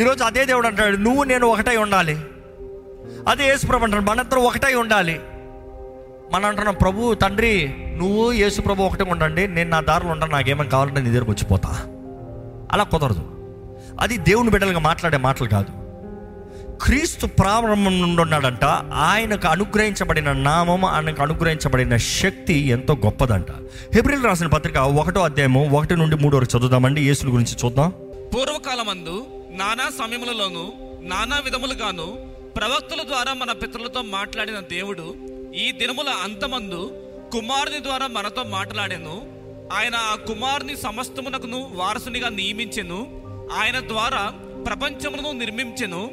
ఈరోజు 0.00 0.24
అదే 0.24 0.44
దేవుడు 0.44 0.66
అంటాడు 0.66 0.96
నువ్వు 0.96 1.24
నేను 1.24 1.46
ఒకటై 1.46 1.76
ఉండాలి. 1.76 2.18
అదే 3.28 3.46
యేసుప్రభు 3.46 3.84
అంటాడు 3.84 4.02
మనందరం 4.02 4.42
ఒకటై 4.42 4.74
ఉండాలి. 4.74 5.20
మనం 6.32 6.44
అంటున్నాం 6.44 6.74
ప్రభు 6.74 7.14
తండ్రి 7.14 7.74
నువ్వు 7.96 8.32
యేసుప్రభు 8.32 8.82
ఒకటే 8.82 9.04
ఉండండి. 9.04 9.48
నేను 9.48 9.70
నా 9.70 9.80
దారిలో 9.80 10.12
ఉంటాను 10.12 10.32
నాకేమైనా 10.32 10.70
కావాలంటే 10.70 11.00
నీ 11.00 11.10
దగ్గరకు 11.10 11.30
వచ్చిపోతా 11.30 11.68
అలా 12.72 12.84
కుదరదు. 12.84 13.33
అది 14.00 14.16
దేవుని 14.16 14.50
బిడ్డలుగా 14.50 14.78
మాట్లాడే 14.78 15.16
మాటలు 15.16 15.48
కాదు. 15.48 15.84
క్రీస్తు 16.84 17.26
ప్రారంభం 17.26 18.00
నుండి 18.00 18.22
ఉన్నాడంట 18.22 18.64
ఆయనకు 18.94 19.48
అనుగ్రహించబడిన 19.48 20.32
నామం 20.32 20.84
ఆయనకు 20.84 21.22
అనుగ్రహించబడిన 21.22 21.96
శక్తి 21.96 22.54
ఎంతో 22.54 22.94
గొప్పదంట. 22.94 23.50
హెబ్రిల్ 23.94 24.24
రాసిన 24.24 24.46
పత్రిక 24.46 24.76
ఒకటో 24.76 25.20
అధ్యాయము 25.20 25.70
ఒకటి 25.70 25.96
నుండి 25.96 26.16
మూడు 26.16 26.36
వరకు 26.36 26.58
చదువుదామండి 26.58 27.06
యేసుల 27.08 27.28
గురించి 27.28 27.56
చూద్దాం. 27.64 27.92
పూర్వకాలమందు 28.34 29.26
నానా 29.50 29.90
సమయములలోను 29.98 30.72
నానా 31.02 31.38
విధములుగాను 31.38 32.06
ప్రవక్తల 32.56 33.02
ద్వారా 33.02 33.34
మన 33.34 33.52
పితరులతో 33.52 34.02
మాట్లాడిన 34.02 34.58
దేవుడు 34.58 35.14
ఈ 35.54 35.72
దినముల 35.72 36.08
అంతమందు 36.24 36.92
కుమారుని 37.32 37.82
ద్వారా 37.82 38.06
మనతో 38.06 38.42
మాట్లాడాను. 38.42 39.22
ఆయన 39.72 39.94
ఆ 39.94 40.14
కుమారుని 40.14 40.76
సమస్తమునకును 40.76 41.70
వారసునిగా 41.74 42.28
నియమించెను. 42.28 43.23
ఆయన 43.52 43.80
ద్వారా 43.80 44.32
ప్రపంచమును 44.66 45.32
నిర్మించెను. 45.32 46.10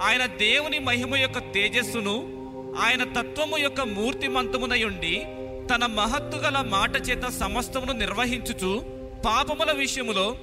ఆయన 0.00 0.26
దేవుని 0.26 0.78
మహిమ 0.78 1.16
యొక్క 1.16 1.38
తేజస్సును 1.38 2.40
ఆయన 2.78 3.04
తత్వము 3.04 3.56
యొక్క 3.56 3.80
మూర్తిమంతమునయుండి 3.80 5.22
తన 5.74 5.86
మహత్తు 5.86 6.36
గల 6.36 6.60
మాట 6.60 7.10
చేత 7.10 7.26
సమస్తమును 7.28 7.92
నిర్వహించుచు 7.92 8.82
పాపముల 9.26 9.72
విషయములో 9.72 10.36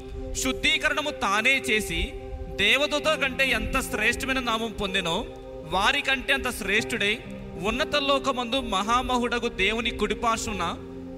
శుద్ధీకరణము 0.44 1.10
తానే 1.10 1.64
చేసి 1.70 2.14
దేవదూత 2.56 3.08
కంటే 3.08 3.50
ఎంత 3.50 3.80
శ్రేష్టమైన 3.82 4.40
నామం 4.40 4.72
పొందినో 4.72 5.26
వారికంటే 5.72 6.34
అంత 6.34 6.50
శ్రేష్ఠుడై 6.50 7.18
ఉన్నత 7.68 7.96
లోకమందు 7.96 8.56
మహామహుడగు 8.56 9.50
దేవుని 9.50 9.90
కుడిపాశున 9.90 10.64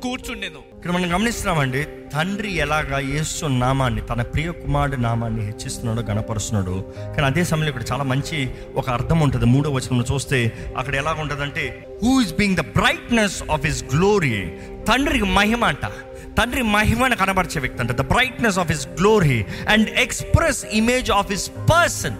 కూర్చుండెను. 0.04 0.62
ఇక్కడ 0.78 0.92
మనం 0.96 1.08
గమనిస్తున్నామండి 1.14 1.82
తండ్రి 2.14 2.52
ఎలాగా 2.66 2.98
యేసు 3.14 3.46
నామాన్ని 3.64 4.02
తన 4.10 4.22
ప్రియ 4.34 4.50
కుమారుడు 4.62 4.98
నామాన్ని 5.08 5.42
హెచ్చిస్తున్నాడు 5.48 6.02
గణపరుస్తున్నాడు. 6.10 6.76
కానీ 7.16 7.26
అదే 7.32 7.44
సమయంలో 7.50 7.72
ఇక్కడ 7.74 7.86
చాలా 7.92 8.06
మంచి 8.12 8.38
ఒక 8.82 8.88
అర్థం 8.98 9.20
ఉంటుంది. 9.26 9.48
మూడో 9.54 9.72
వచనంలో 9.78 10.06
చూస్తే 10.12 10.40
అక్కడ 10.78 10.94
ఎలా 11.02 11.14
ఉంటుందంటే 11.24 11.66
who 12.04 12.14
is 12.22 12.34
being 12.40 12.60
the 12.62 12.66
brightness 12.80 13.38
of 13.58 13.66
his 13.70 13.84
glory 13.96 14.38
తండ్రికి 14.92 15.30
మహిమ 15.40 15.64
అంట. 15.74 15.86
తండ్రి 16.40 16.64
మహిమను 16.78 17.16
కనబరిచే 17.22 17.60
వ్యక్తి 17.66 17.82
అంట. 17.84 17.92
The 18.02 18.06
brightness 18.16 18.60
of 18.64 18.72
his 18.74 18.88
glory 19.02 19.40
and 19.74 19.88
express 20.06 20.64
image 20.82 21.12
of 21.20 21.32
his 21.36 21.48
person 21.74 22.18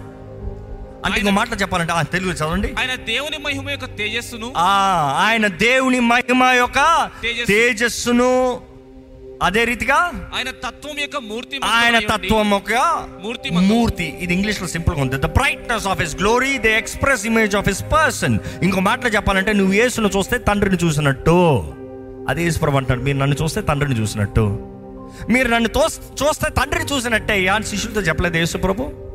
అంటే 1.04 1.20
ఇంకో 1.20 1.30
మాటలు 1.30 1.54
చెప్పాలంటే 1.54 1.92
ఆ, 1.92 2.02
తెలుగు 2.02 2.32
చదవండి. 2.32 2.74
ఆయన 2.78 2.94
దేవుని 2.94 3.38
మహిమ 3.38 3.70
యొక్క 3.70 3.84
తేజస్సును 3.84 4.52
ఆ 4.56 4.70
ఆయన 5.26 5.46
దేవుని 5.46 6.00
మహిమ 6.00 6.44
యొక్క 6.44 7.10
తేజస్సు. 7.22 7.46
తేజస్సును 7.46 8.60
అదే 9.42 9.64
రీతిగా 9.64 10.28
ఆయన 10.34 10.50
తత్వం 10.50 10.98
యొక్క 10.98 11.16
మూర్తి 11.16 11.60
ఆయన 11.64 11.98
తత్వం 11.98 12.50
ఒక 12.50 12.72
మూర్తి 13.22 13.50
మూర్తి. 13.50 14.04
ఇది 14.20 14.34
ఇంగ్లీష్లో 14.34 14.68
సింపుల్గా 14.68 15.02
ఉంది. 15.02 15.16
The 15.16 15.26
brightness 15.26 15.86
of 15.86 16.00
his 16.00 16.16
glory 16.16 16.58
the 16.58 16.66
express 16.66 17.26
image 17.26 17.56
of 17.56 17.68
his 17.68 17.82
person 17.82 18.38
ఇంకో 18.62 18.80
మాటలో 18.80 19.10
చెప్పాలంటే 19.10 19.52
నువ్వు 19.52 19.74
యేసును 19.74 20.08
చూస్తే 20.16 20.38
తండ్రిని 20.38 20.76
చూసినట్టు. 20.76 21.74
అదే 22.28 22.44
ఈశ్వరం 22.44 22.76
అంటాడు 22.76 23.00
మీరు 23.00 23.18
నన్ను 23.18 23.36
చూస్తే 23.42 23.60
తండ్రిని 23.60 24.00
చూసినట్టు. 24.00 24.58
మీరు 25.30 25.48
నన్ను 25.48 25.68
చూస్తే 26.22 26.50
తండ్రిని 26.50 26.94
చూసినట్టే. 26.94 27.48
అని 27.48 27.64
శిష్యులతో 27.64 28.00
చెప్పలేదు 28.00 28.36
యేసు 28.36 28.58
ప్రభు. 28.58 29.09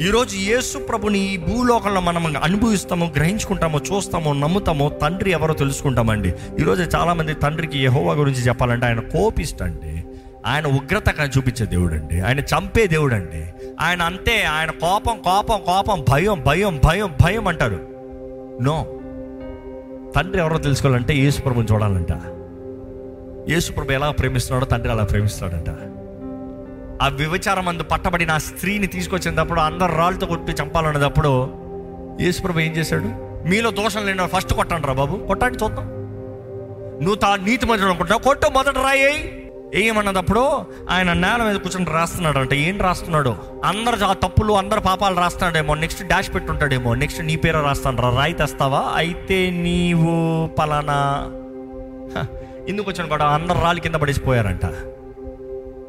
ఈరోజు 0.00 0.36
యేసు 0.36 0.78
ప్రభుని 0.78 1.18
ఈ 1.18 1.36
భూలోకంలో 1.36 2.00
మనం 2.00 2.36
అనుభవిస్తామో 2.36 3.06
గ్రహించుకుంటామో 3.16 3.78
చూస్తామో 3.78 4.32
నమ్ముతామో 4.32 4.88
తండ్రి 4.88 5.30
ఎవరో 5.30 5.54
తెలుసుకుంటామండి. 5.54 6.34
ఈరోజు 6.60 6.82
చాలామంది 6.82 7.34
తండ్రికి 7.34 7.84
యహోవా 7.84 8.14
గురించి 8.14 8.38
చెప్పాలంటే 8.38 8.86
ఆయన 8.86 9.00
కోపిస్తండి 9.00 10.04
ఆయన 10.46 10.66
ఉగ్రత 10.66 11.10
కానీ 11.10 11.30
చూపించే 11.38 11.66
దేవుడు 11.66 11.94
అండి 11.94 12.20
ఆయన 12.20 12.40
చంపే 12.40 12.86
దేవుడు 12.86 13.14
అండి 13.14 13.44
ఆయన 13.80 14.02
అంతే 14.02 14.42
ఆయన 14.42 14.70
కోపం 14.70 15.18
కోపం 15.18 15.60
కోపం 15.60 16.04
భయం 16.08 16.44
భయం 16.46 16.80
భయం 16.84 17.14
భయం 17.22 17.48
అంటారు. 17.48 17.88
నో. 18.62 18.86
తండ్రి 20.16 20.38
ఎవరో 20.38 20.58
తెలుసుకోవాలంటే 20.58 21.14
యేసు 21.14 21.40
ప్రభుని 21.42 21.66
చూడాలంట. 21.72 22.12
యేసు 23.50 23.72
ప్రభు 23.72 23.92
ఎలా 23.92 24.10
ప్రేమిస్తున్నాడో 24.10 24.66
తండ్రి 24.66 24.90
అలా 24.90 25.04
ప్రేమిస్తాడంట. 25.04 25.95
ఆ 27.02 27.08
వ్యభిచారం 27.08 27.68
అందు 27.68 27.82
పట్టబడిన 27.82 28.30
ఆ 28.30 28.38
స్త్రీని 28.38 28.86
తీసుకొచ్చినప్పుడు 28.86 29.60
అందరు 29.60 29.96
రాళ్ళతో 29.96 30.26
కొట్టి 30.26 30.52
చంపాలన్నప్పుడు 30.52 31.50
యేసుప్రభు 32.20 32.60
ఏం 32.60 32.72
చేశాడు? 32.72 33.26
మీలో 33.48 33.70
దోషం 33.70 34.06
లేని 34.06 34.26
ఫస్ట్ 34.26 34.52
కొట్టండి 34.52 34.86
రా 34.86 34.92
బాబు. 34.92 35.16
కొట్టండి 35.16 35.64
చూద్దాం. 35.64 35.84
నువ్వు 37.00 37.14
తా 37.14 37.36
నీతి 37.36 37.66
మంత్రులు 37.66 37.90
అనుకుంటున్నావు. 37.90 38.22
కొట్టు 38.22 38.48
మొదట 38.54 38.78
రాయి 38.78 39.42
ఏమన్నదప్పుడు 39.74 40.64
ఆయన 40.90 41.12
నేల 41.12 41.42
మీద 41.42 41.56
కూర్చొని 41.56 41.86
రాస్తున్నాడు 41.92 42.38
అంటే 42.38 42.56
ఏం 42.56 42.78
రాస్తున్నాడు? 42.80 43.36
అందరు 43.64 44.04
ఆ 44.04 44.12
తప్పులు 44.12 44.52
అందరు 44.52 44.80
పాపాలు 44.80 45.16
రాస్తున్నాడేమో. 45.16 45.74
నెక్స్ట్ 45.74 46.06
డాష్ 46.06 46.34
పెట్టుంటాడేమో. 46.34 46.94
నెక్స్ట్ 46.94 47.24
నీ 47.24 47.36
పేరు 47.36 47.58
రాస్తాను 47.58 48.02
రా 48.02 48.10
రాయి 48.10 48.32
తెస్తావా? 48.32 48.92
అయితే 48.96 49.50
నీవు 49.50 50.46
పలానా. 50.46 51.30
ఎందుకు 52.68 52.90
వచ్చిన 52.90 53.06
కూడా 53.06 53.26
అందరు 53.26 53.60
రాళ్ళు 53.60 53.82
కింద 53.82 53.94
పడేసిపోయారంట 53.94 54.66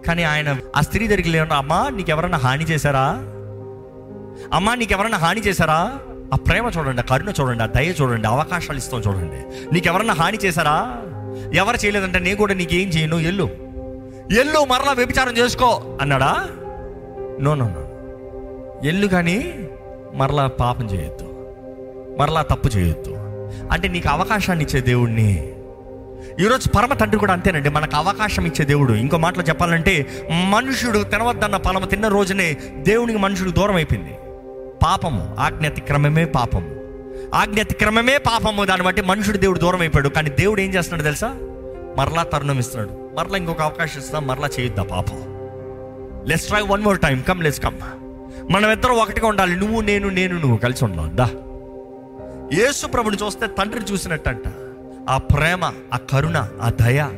కానీ 0.08 0.24
ఆయన 0.24 0.58
ఆ 0.76 0.82
స్త్రీ 0.82 1.08
దగ్గరికి 1.08 1.30
లేకుండా 1.30 1.56
అమ్మా 1.56 1.90
నీకు 1.90 2.10
ఎవరైనా 2.10 2.38
హాని 2.38 2.64
చేశారా? 2.64 3.12
అమ్మా 4.54 4.76
నీకెవరైనా 4.76 5.18
హాని 5.18 5.42
చేశారా? 5.42 6.00
ఆ 6.34 6.36
ప్రేమ 6.36 6.72
చూడండి 6.78 7.02
ఆ 7.02 7.04
కరుణ 7.04 7.34
చూడండి 7.42 7.64
ఆ 7.64 7.66
దయ 7.66 7.94
చూడండి 8.02 8.28
అవకాశాలు 8.28 8.78
ఇస్తాం 8.78 9.00
చూడండి. 9.00 9.70
నీకెవరన్నా 9.74 10.14
హాని 10.14 10.38
చేశారా? 10.38 11.04
ఎవరు 11.54 11.76
చేయలేదంటే 11.76 12.20
నేను 12.20 12.38
కూడా 12.38 12.54
నీకేం 12.54 12.88
చేయను? 12.88 13.16
ఎల్లు. 13.16 13.50
ఎల్లు 14.40 14.66
మరలా 14.66 14.92
వ్యభిచారం 14.92 15.38
చేసుకో. 15.38 15.98
అన్నాడా? 16.02 16.48
No 17.42 17.56
no 17.56 17.66
no. 17.70 17.88
ఎల్లు 18.88 19.08
కానీ 19.08 19.70
మరలా 20.14 20.48
పాపం 20.48 20.86
చేయొద్దు. 20.86 21.54
మరలా 22.20 22.42
తప్పు 22.42 22.68
చేయొద్దు. 22.68 23.12
అంటే 23.72 23.88
నీకు 23.88 24.10
అవకాశాన్ని 24.10 24.66
ఇచ్చే 24.66 24.82
దేవుణ్ణి 24.82 25.54
ఈరోజు 26.41 26.70
పరమ 26.70 26.94
తండ్రి 26.94 27.20
కూడా 27.20 27.34
అంతేనండి. 27.34 27.70
మనకు 27.70 27.96
అవకాశం 27.96 28.46
ఇచ్చే 28.46 28.65
దేవుడు. 28.65 28.94
ఇంకో 28.94 29.17
మాటలో 29.17 29.44
చెప్పాలంటే 29.44 30.08
మనుషుడు 30.50 31.03
తినవద్దన్న 31.03 31.58
పలమ 31.58 31.86
తిన్న 31.86 32.08
రోజునే 32.08 32.58
దేవునికి 32.77 33.20
మనుషుడు 33.20 33.50
దూరం 33.50 33.75
అయిపోయింది. 33.75 34.13
పాపము 34.84 35.36
ఆజ్ఞాతిక్రమమే 35.39 36.25
పాపము. 36.25 36.75
ఆజ్ఞాతిక్రమమే 37.36 38.17
పాపము 38.17 38.65
దాన్ని 38.65 38.86
బట్టి 38.86 39.01
మనుషుడు 39.01 39.38
దేవుడు 39.38 39.60
దూరం 39.60 39.79
అయిపోయాడు. 39.79 40.10
కానీ 40.10 40.29
దేవుడు 40.29 40.62
ఏం 40.62 40.74
చేస్తున్నాడు 40.74 41.03
తెలుసా? 41.03 41.27
మరలా 41.98 42.24
తరుణం 42.24 42.60
ఇస్తున్నాడు. 42.60 43.20
మరలా 43.20 43.38
ఇంకొక 43.38 43.62
అవకాశం 43.62 44.00
ఇస్తా 44.00 44.20
మరలా 44.20 44.50
చేయొద్దా 44.60 44.84
పాపం? 44.84 45.24
Let's 46.27 46.48
try 46.48 46.62
one 46.62 46.82
more 46.82 47.00
time 47.00 47.22
come 47.22 47.44
let's 47.44 47.60
come 47.60 47.75
మనం 48.51 48.72
ఇద్దరం 48.72 48.94
ఒకటిగా 48.94 49.27
ఉండాలి. 49.27 49.56
నువ్వు 49.56 49.82
నేను 49.82 50.10
నేను 50.10 50.39
నువ్వు 50.39 50.58
కలిసి 50.58 50.86
ఉండాలి. 50.86 51.12
దా. 51.13 51.29
యేసు 52.53 52.88
ప్రభుని 52.88 53.17
చూస్తే 53.25 53.48
తండ్రిని 53.48 53.86
చూసినట్టంట. 53.86 54.44
ఆ 55.10 55.18
ప్రేమ 55.18 55.74
ఆ 55.94 55.98
కరుణ 55.98 56.48
ఆ 56.62 56.70
దయ. 56.70 57.10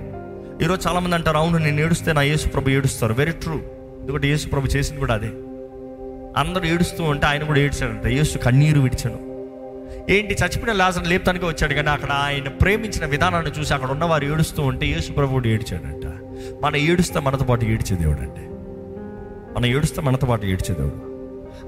ఈరోజు 0.61 0.87
చాలామంది 0.87 1.15
అంటారు 1.15 1.37
అవును 1.37 1.57
నేను 1.57 1.81
ఏడుస్తే 1.81 2.13
నా 2.13 2.21
యేసుప్రభు 2.21 2.69
ఏడుస్తారు. 2.69 3.13
వెరీ 3.13 3.31
ట్రూ 3.31 3.53
ఎందుకంటే 4.01 4.27
యేసుప్రభు 4.27 4.67
చేసింది 4.67 4.99
కూడా 4.99 5.13
అదే. 5.13 5.27
అందరూ 6.37 6.65
ఏడుస్తూ 6.65 7.03
ఉంటే 7.03 7.25
ఆయన 7.25 7.43
కూడా 7.43 7.59
ఏడ్చాడంట. 7.59 8.07
యేసు 8.07 8.37
కన్నీరు 8.37 8.79
విడిచాను 8.79 9.15
ఏంటి? 10.09 10.33
చచ్చిపోయిన 10.33 10.71
లాజర్ 10.71 11.07
లేపుతానికి 11.07 11.45
వచ్చాడు 11.45 11.73
కానీ 11.73 11.89
అక్కడ 11.89 12.11
ఆయన 12.11 12.47
ప్రేమించిన 12.47 13.05
విధానాన్ని 13.05 13.51
చూసి 13.59 13.73
అక్కడ 13.73 13.91
ఉన్నవారు 13.91 14.25
ఏడుస్తూ 14.25 14.63
ఉంటే 14.63 14.85
యేసు 14.85 15.11
ప్రభు 15.11 15.47
ఏడ్చాడంట. 15.47 16.13
మన 16.63 16.75
ఏడుస్తే 16.75 17.19
మనతో 17.19 17.45
పాటు 17.45 17.65
ఏడ్చే 17.65 17.97
దేవుడు 17.97 18.19
అండి. 18.19 18.41
మన 19.57 19.65
ఏడుస్తే 19.65 20.01
మనతో 20.01 20.27
పాటు 20.27 20.45
ఏడ్చే 20.45 20.75
దేవుడు. 20.75 21.09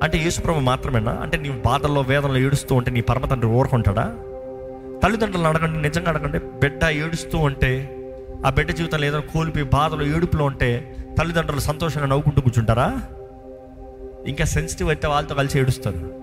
అంటే 0.04 0.18
యేసుప్రభు 0.18 0.60
మాత్రమేనా? 0.60 1.12
అంటే 1.22 1.38
నీ 1.38 1.50
బాధల్లో 1.50 2.02
వేదనలో 2.02 2.38
ఏడుస్తూ 2.38 2.76
ఉంటే 2.76 2.92
నీ 2.92 3.02
పరమ 3.02 3.26
తండ్రి 3.26 3.52
ఊరుకుంటాడా? 3.52 4.16
తల్లిదండ్రులను 5.04 5.50
అడగండి 5.50 5.82
నిజంగా 5.82 6.10
అడగండి. 6.10 6.40
బిడ్డ 6.40 6.84
ఏడుస్తూ 6.84 7.38
ఉంటే 7.38 7.98
ఆ 8.46 8.50
బిడ్డ 8.50 8.72
జీవితంలో 8.72 9.06
ఏదైనా 9.06 9.24
కోల్పోయి 9.34 9.66
బాధలో 9.66 10.06
ఏడుపులో 10.06 10.46
ఉంటే 10.46 10.96
తల్లిదండ్రులు 11.20 11.60
సంతోషంగా 11.60 12.06
నవ్వుకుంటూ 12.06 12.42
కూర్చుంటారా? 12.42 13.02
ఇంకా 14.28 14.46
సెన్సిటివ్ 14.46 14.90
అయితే 14.90 15.08
వాళ్ళతో 15.08 15.36
కలిసి 15.36 15.60
ఏడుస్తారు. 15.60 16.14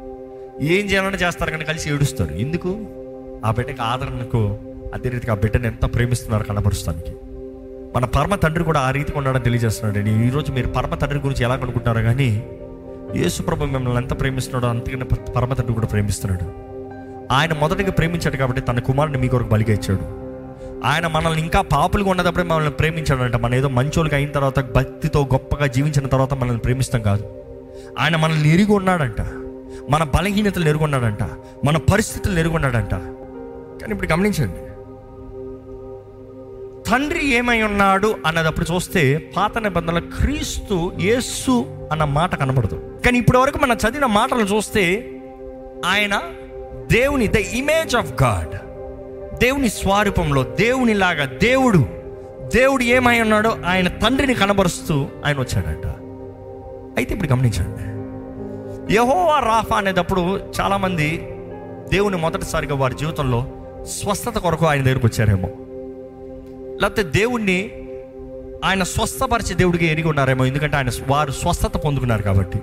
ఏం 0.62 0.86
చేయాలని 0.86 1.16
చేస్తారు 1.16 1.50
కానీ 1.50 1.64
కలిసి 1.64 1.94
ఏడుస్తారు. 1.94 2.34
ఎందుకు? 2.34 2.70
ఆ 3.44 3.50
బిడ్డకి 3.50 3.82
ఆదరణకు 3.82 4.58
అదే 4.94 5.08
రీతిగా 5.08 5.32
ఆ 5.32 5.36
బిడ్డను 5.36 5.66
ఎంత 5.66 5.94
ప్రేమిస్తున్నారు 5.94 6.44
కనపరుస్తానికి 6.44 7.12
మన 7.96 8.04
పరమ 8.04 8.34
తండ్రి 8.34 8.64
కూడా 8.64 8.80
ఆ 8.80 8.90
రీతిగా 8.90 9.18
ఉండడం 9.18 9.40
తెలియజేస్తున్నాడు. 9.40 10.08
అండి 10.08 10.26
ఈరోజు 10.26 10.52
మీరు 10.52 10.68
పరమ 10.68 10.94
తండ్రి 10.94 11.18
గురించి 11.18 11.44
ఎలా 11.44 11.56
కనుక్కుంటున్నారో 11.56 12.06
కానీ 12.06 12.46
యేసుప్రభు 13.16 13.64
మిమ్మల్ని 13.64 13.96
ఎంత 13.96 14.20
ప్రేమిస్తున్నాడో 14.20 14.68
అంతకన్నా 14.68 15.06
పరమ 15.36 15.52
తండ్రి 15.54 15.74
కూడా 15.74 15.86
ప్రేమిస్తున్నాడు. 15.86 16.68
ఆయన 17.32 17.52
మొదటిగా 17.52 17.90
ప్రేమించాడు 17.90 18.36
కాబట్టి 18.36 18.62
తన 18.62 18.78
కుమారుని 18.78 19.18
మీ 19.18 19.28
కొరకు 19.28 19.48
బలిగా 19.48 19.72
ఇచ్చాడు. 19.72 20.28
ఆయన 20.86 21.06
మనల్ని 21.06 21.42
ఇంకా 21.42 21.60
పాపులుగా 21.60 22.10
ఉన్నదప్పుడే 22.10 22.44
మనల్ని 22.44 22.70
ప్రేమించాడంట. 22.70 23.36
మన 23.36 23.54
ఏదో 23.54 23.68
మంచోళ్ళకి 23.68 24.14
అయిన 24.14 24.30
తర్వాత 24.30 24.60
భక్తితో 24.60 25.28
గొప్పగా 25.32 25.66
జీవించిన 25.66 26.06
తర్వాత 26.06 26.34
మనల్ని 26.34 26.58
ప్రేమిస్తాం 26.58 27.02
కాదు. 27.02 27.24
ఆయన 27.98 28.16
మనల్ని 28.16 28.54
ఎరిగి 28.54 28.72
ఉన్నాడంట. 28.72 29.20
మన 29.90 30.02
బలహీనతలు 30.04 30.68
ఎరుగున్నాడంట 30.68 31.22
మన 31.64 31.76
పరిస్థితులు 31.76 32.38
ఎరుగున్నాడంట 32.38 32.90
కానీ 33.80 33.92
ఇప్పుడు 33.92 34.12
గమనించండి. 34.12 34.58
తండ్రి 36.90 37.34
ఏమై 37.34 37.62
ఉన్నాడు 37.62 38.16
అన్నదప్పుడు 38.26 38.74
చూస్తే 38.74 39.30
పాత 39.36 39.58
నిబంధనలో 39.58 40.00
క్రీస్తు 40.00 40.92
యేసు 41.00 41.66
అన్న 41.92 42.04
మాట 42.04 42.34
కనబడదు. 42.34 43.00
కానీ 43.04 43.18
ఇప్పటి 43.18 43.38
వరకు 43.38 43.58
మనం 43.58 43.76
చదివిన 43.76 44.06
మాటలు 44.06 44.44
చూస్తే 44.44 45.12
ఆయన 45.86 46.20
దేవుని 46.92 47.26
ద 47.26 47.36
ఇమేజ్ 47.36 47.96
ఆఫ్ 47.96 48.22
గాడ్ 48.22 48.58
దేవుని 49.38 49.68
స్వరూపంలో 49.68 50.42
దేవునిలాగా 50.42 51.24
దేవుడు 51.24 51.86
దేవుడు 52.54 52.82
ఏమై 52.82 53.20
ఉన్నాడో 53.20 53.56
ఆయన 53.66 53.88
తండ్రిని 53.88 54.34
కనబరుస్తూ 54.34 55.06
ఆయన 55.24 55.36
వచ్చాడట. 55.40 55.86
అయితే 56.98 57.14
ఇప్పుడు 57.14 57.28
గమనించండి. 57.28 57.98
యహోవా 58.94 59.40
రాఫా 59.40 59.76
అనేటప్పుడు 59.76 60.40
చాలామంది 60.60 61.28
దేవుని 61.92 62.16
మొదటిసారిగా 62.16 62.74
వారి 62.74 62.94
జీవితంలో 62.94 63.46
స్వస్థత 63.84 64.38
కొరకు 64.38 64.66
ఆయన 64.66 64.82
దగ్గరకు 64.82 65.06
వచ్చారేమో. 65.06 65.48
లేకపోతే 66.80 67.02
దేవుణ్ణి 67.02 67.70
ఆయన 68.64 68.82
స్వస్థపరిచే 68.82 69.54
దేవుడికి 69.54 69.86
ఎరిగి 69.86 70.08
ఉన్నారేమో 70.08 70.44
ఎందుకంటే 70.44 70.76
ఆయన 70.76 70.90
వారు 71.08 71.30
స్వస్థత 71.30 71.76
పొందుకున్నారు 71.76 72.22
కాబట్టి. 72.22 72.58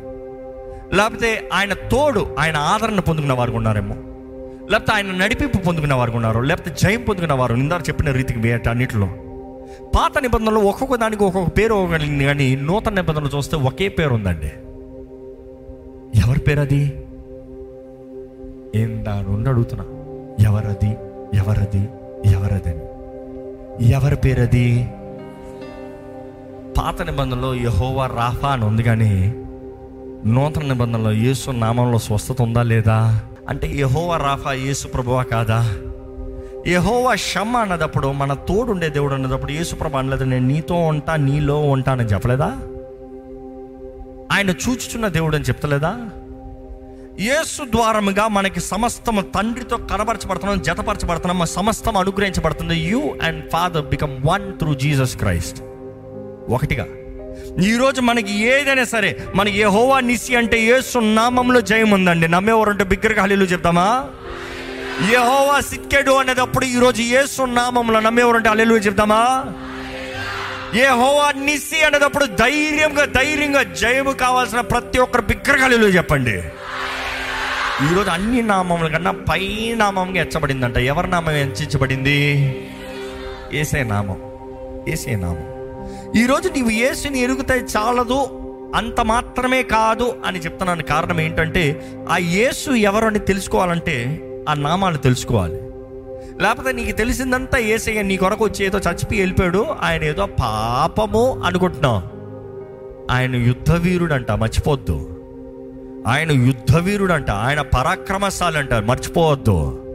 లేకపోతే 0.94 1.50
ఆయన 1.54 1.74
తోడు 1.74 2.36
ఆయన 2.40 2.58
ఆదరణ 2.58 3.00
పొందుకున్న 3.00 3.34
వారు 3.34 3.52
ఉన్నారేమో. 3.52 3.96
లేకపోతే 4.72 4.92
ఆయన 4.92 5.06
నడిపింపు 5.06 5.58
పొందుకున్న 5.58 5.94
వారు 5.94 6.12
ఉన్నారు 6.12 6.42
లేకపోతే 6.42 6.76
జయం 6.82 7.04
పొందుకున్న 7.04 7.34
వారు 7.34 7.56
ఇందాక 7.56 7.90
చెప్పిన 7.90 8.12
రీతికి 8.12 8.40
వేట 8.40 8.70
పాత 9.96 10.18
నిబంధనలు 10.22 10.60
ఒక్కొక్క 10.60 10.96
దానికి 10.96 11.24
ఒక్కొక్క 11.24 11.58
పేరు 11.58 11.76
ఇవ్వగలిగింది 11.76 12.24
కానీ 12.24 12.56
నూతన 12.56 12.94
నిబంధనలు 12.94 13.30
చూస్తే 13.38 13.58
ఒకే 13.58 13.88
పేరు 13.90 14.14
ఉందండి. 14.14 14.52
ఎవరి 16.20 16.40
పేరు 16.40 16.60
అది 16.60 17.06
ఏందా 18.76 19.26
నుండి 19.30 19.50
అడుగుతున్నా. 19.50 19.86
ఎవరది? 20.50 20.98
ఎవరది? 21.38 21.90
ఎవరదని. 22.32 22.82
ఎవరి 23.92 24.16
పేరది? 24.16 24.88
పాత 26.78 27.02
నిబంధనలో 27.02 27.56
యహోవా 27.56 28.08
రాఫా 28.08 28.48
అని 28.50 28.66
ఉంది 28.66 28.84
కానీ 28.84 29.34
నూతన 30.26 30.62
నిబంధనలో 30.62 31.12
యేసు 31.12 31.52
నామంలో 31.52 31.98
స్వస్థత 31.98 32.42
ఉందా 32.42 32.64
లేదా? 32.64 33.22
అంటే 33.50 33.72
యహోవా 33.76 34.18
రాఫా 34.18 34.52
యేసు 34.52 34.88
ప్రభువా 34.88 35.24
కాదా? 35.24 35.78
యహోవా 36.68 37.16
షమ్మ 37.16 37.58
అన్నదప్పుడు 37.58 38.12
మన 38.12 38.34
తోడుండే 38.34 38.90
దేవుడు 38.90 39.14
అన్నదప్పుడు 39.14 39.52
యేసుప్రభ 39.52 39.96
అనలేదు? 39.96 40.24
నేను 40.24 40.48
నీతో 40.48 40.76
ఉంటా 40.76 41.16
నీలో 41.16 41.62
ఉంటా 41.62 41.92
అని 41.92 42.04
చెప్పలేదా? 42.04 42.46
ఆయన 44.32 44.50
చూచుచున్న 44.50 45.08
దేవుడు 45.08 45.36
అని 45.36 45.46
చెప్తలేదా? 45.46 45.98
యేసు 47.20 47.64
ద్వారముగా 47.64 48.28
మనకి 48.28 48.60
సమస్తము 48.60 49.22
తండ్రితో 49.22 49.78
కనబరచబడుతున్నాం 49.78 50.62
జతపరచబడుతున్నాం 50.62 51.40
మా 51.40 51.46
సమస్తం 51.46 51.98
అనుగ్రహించబడుతుంది. 51.98 52.76
You 52.76 53.02
and 53.24 53.50
father 53.50 53.86
become 53.86 54.18
one 54.26 54.54
through 54.58 54.74
Jesus 54.74 55.18
Christ 55.18 55.62
ఒకటిగా. 56.50 56.86
ఈరోజు 57.62 58.02
మనకి 58.02 58.34
ఏదైనా 58.48 58.84
సరే 58.84 59.20
మనకి 59.36 59.60
ఏ 59.60 59.64
హోవా 59.64 60.00
నిసి 60.00 60.36
అంటే 60.36 60.60
యేసు 60.60 61.00
నామంలో 61.00 61.62
జయం 61.62 61.92
ఉందండి. 61.92 62.28
నమ్మేవారంటే 62.28 62.84
బిగ్గరగా 62.84 63.22
హలీలు 63.24 63.46
చెప్తామా 63.46 64.06
యహోవా 65.14 65.60
సిక్కెడు 65.60 66.12
అనేటప్పుడు 66.12 66.66
ఈరోజు 66.66 67.02
యేసు 67.02 67.42
నామంలో 67.44 68.00
నమ్మేవారంటే 68.00 68.50
హలీలు 68.50 68.76
చెప్తామా 68.76 69.46
ఏ 70.76 70.86
హోవా 70.86 71.32
నిసి 71.32 71.82
అనేటప్పుడు 71.82 72.26
ధైర్యంగా 72.26 73.06
ధైర్యంగా 73.06 73.64
జయము 73.64 74.12
కావాల్సిన 74.12 74.62
ప్రతి 74.62 75.00
ఒక్కరు 75.00 75.22
బిగ్గరగా 75.22 75.66
హలీలు 75.66 75.88
చెప్పండి. 75.88 76.44
ఈరోజు 77.92 78.10
అన్ని 78.10 78.42
నామముల 78.42 78.88
కన్నా 78.88 79.12
పై 79.12 79.74
నామంగా 79.78 80.22
హెచ్చబడిందంట. 80.24 80.78
ఎవరి 80.78 81.10
నామం 81.10 81.32
ఎంచబడింది 81.32 82.18
ఏసే 83.54 83.84
నామం. 83.84 84.18
ఏసే 84.90 85.16
నామం. 85.16 85.55
ఈరోజు 86.16 86.50
నీవు 86.50 86.70
ఏసుని 86.70 87.20
ఎరుగుతాయి 87.20 87.62
చాలదు 87.62 88.20
అంత 88.76 89.02
మాత్రమే 89.02 89.64
కాదు 89.64 90.16
అని 90.26 90.40
చెప్తున్నాను. 90.40 90.84
కారణం 90.84 91.20
ఏంటంటే 91.20 91.86
ఆ 92.10 92.18
యేసు 92.18 92.72
ఎవరు 92.72 93.06
అని 93.06 93.20
తెలుసుకోవాలంటే 93.20 94.22
ఆ 94.50 94.54
నామాలు 94.54 94.98
తెలుసుకోవాలి. 94.98 95.54
లేకపోతే 96.44 96.72
నీకు 96.72 96.92
తెలిసిందంతా 96.92 97.58
ఏసయ్య 97.58 98.02
నీ 98.02 98.18
కొరకు 98.18 98.46
వచ్చి 98.46 98.66
ఏదో 98.66 98.78
చచ్చిపోయి 98.78 99.20
వెళ్ళిపోయాడు 99.20 99.66
ఆయన 99.82 100.04
ఏదో 100.04 100.26
పాపము 100.26 101.42
అనుకుంటున్నావు. 101.46 102.02
ఆయన 103.12 103.36
యుద్ధవీరుడు 103.36 104.14
అంట 104.14 104.32
మర్చిపోవద్దు. 104.32 105.18
ఆయన 106.08 106.32
యుద్ధవీరుడు 106.32 107.14
అంట 107.14 107.32
ఆయన 107.32 107.62
పరాక్రమశాలి 107.62 108.58
అంట 108.58 108.74
మర్చిపోవద్దు. 108.74 109.86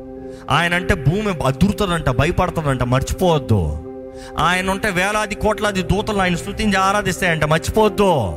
ఆయన 0.50 0.74
అంటే 0.74 0.94
భూమి 0.94 1.34
అదురుతుందంట 1.46 2.10
భయపడుతుందంట 2.10 2.82
మర్చిపోవద్దు. 2.82 3.89
ఆయన 4.38 4.71
ఉంటే 4.71 4.90
వేలాది 4.90 5.35
కోట్లాది 5.35 5.83
దూతలు 5.83 6.19
ఆయన 6.19 6.37
స్థుతించి 6.37 6.76
ఆరాధిస్తాయంట. 6.76 7.45
మర్చిపోద్దు. 7.45 8.33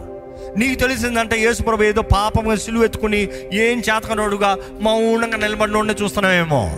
నీకు 0.57 0.79
తెలిసిందంటే 0.79 1.39
యేసుప్రభు 1.39 1.83
ఏదో 1.83 2.01
పాపంగా 2.01 2.55
సిలువ 2.55 2.83
ఎత్తుకుని 2.83 3.27
ఏం 3.53 3.79
చేతకనోడుగా 3.79 4.57
మౌనంగా 4.81 5.37
నిలబడినోడిని 5.37 5.93
చూస్తున్నామేమో 5.93 6.77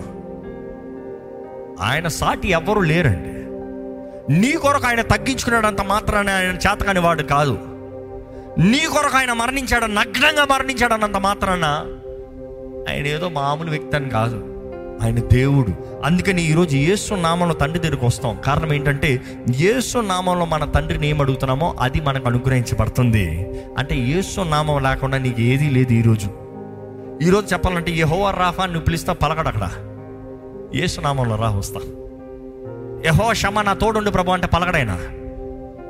ఆయన 1.82 2.08
సాటి 2.08 2.50
ఎవ్వరూ 2.50 2.82
లేరండి. 2.82 3.36
నీ 4.34 4.52
కొరకు 4.52 4.88
ఆయన 4.88 5.02
తగ్గించుకున్నాడంత 5.02 5.82
మాత్రాన 5.82 6.30
ఆయన 6.30 6.56
చేతకాని 6.56 7.00
వాడు 7.00 7.24
కాదు. 7.24 7.60
నీ 8.60 8.80
కొరకు 8.80 9.18
ఆయన 9.18 9.34
మరణించాడు 9.34 9.86
నగ్నంగా 9.86 10.46
మరణించాడన్నంత 10.46 11.18
మాత్రాన 11.18 11.66
ఆయన 12.90 13.08
ఏదో 13.08 13.30
మామూలు 13.30 13.70
వ్యక్తి 13.70 13.96
అని 13.96 14.10
కాదు. 14.10 14.55
ఆయన 15.04 15.20
దేవుడు. 15.20 15.74
అందుకని 16.06 16.52
ఈరోజు 16.52 16.78
యేసు 16.78 17.14
నామంలో 17.14 17.54
తండ్రి 17.54 17.80
దగ్గరికి 17.80 18.06
వస్తాం. 18.06 18.38
కారణం 18.46 18.74
ఏంటంటే 18.74 19.22
యేసు 19.60 19.98
నామంలో 19.98 20.46
మన 20.46 20.66
తండ్రిని 20.66 21.10
ఏం 21.10 21.22
అడుగుతున్నామో 21.22 21.76
అది 21.80 22.02
మనకు 22.02 22.28
అనుగ్రహించబడుతుంది. 22.28 23.50
అంటే 23.78 23.96
యేసు 23.96 24.42
నామం 24.42 24.84
లేకుండా 24.84 25.18
నీకు 25.18 25.42
ఏదీ 25.42 25.70
లేదు 25.70 25.94
ఈరోజు 25.94 26.30
ఈరోజు 27.22 27.54
చెప్పాలంటే 27.54 27.92
యహోవా 27.92 28.32
రాఫా 28.32 28.66
నువ్వు 28.66 28.82
పిలిస్తా 28.82 29.14
పలకడు 29.14 29.48
అక్కడ. 29.48 29.70
యేసు 30.76 31.02
నామంలో 31.02 31.36
రా 31.36 31.50
వస్తా. 31.50 31.80
యహో 33.06 33.34
షమ 33.34 33.62
నా 33.62 33.74
తోడుండి 33.74 34.12
ప్రభు 34.12 34.32
అంటే 34.32 34.48
పలకడైనా. 34.48 35.00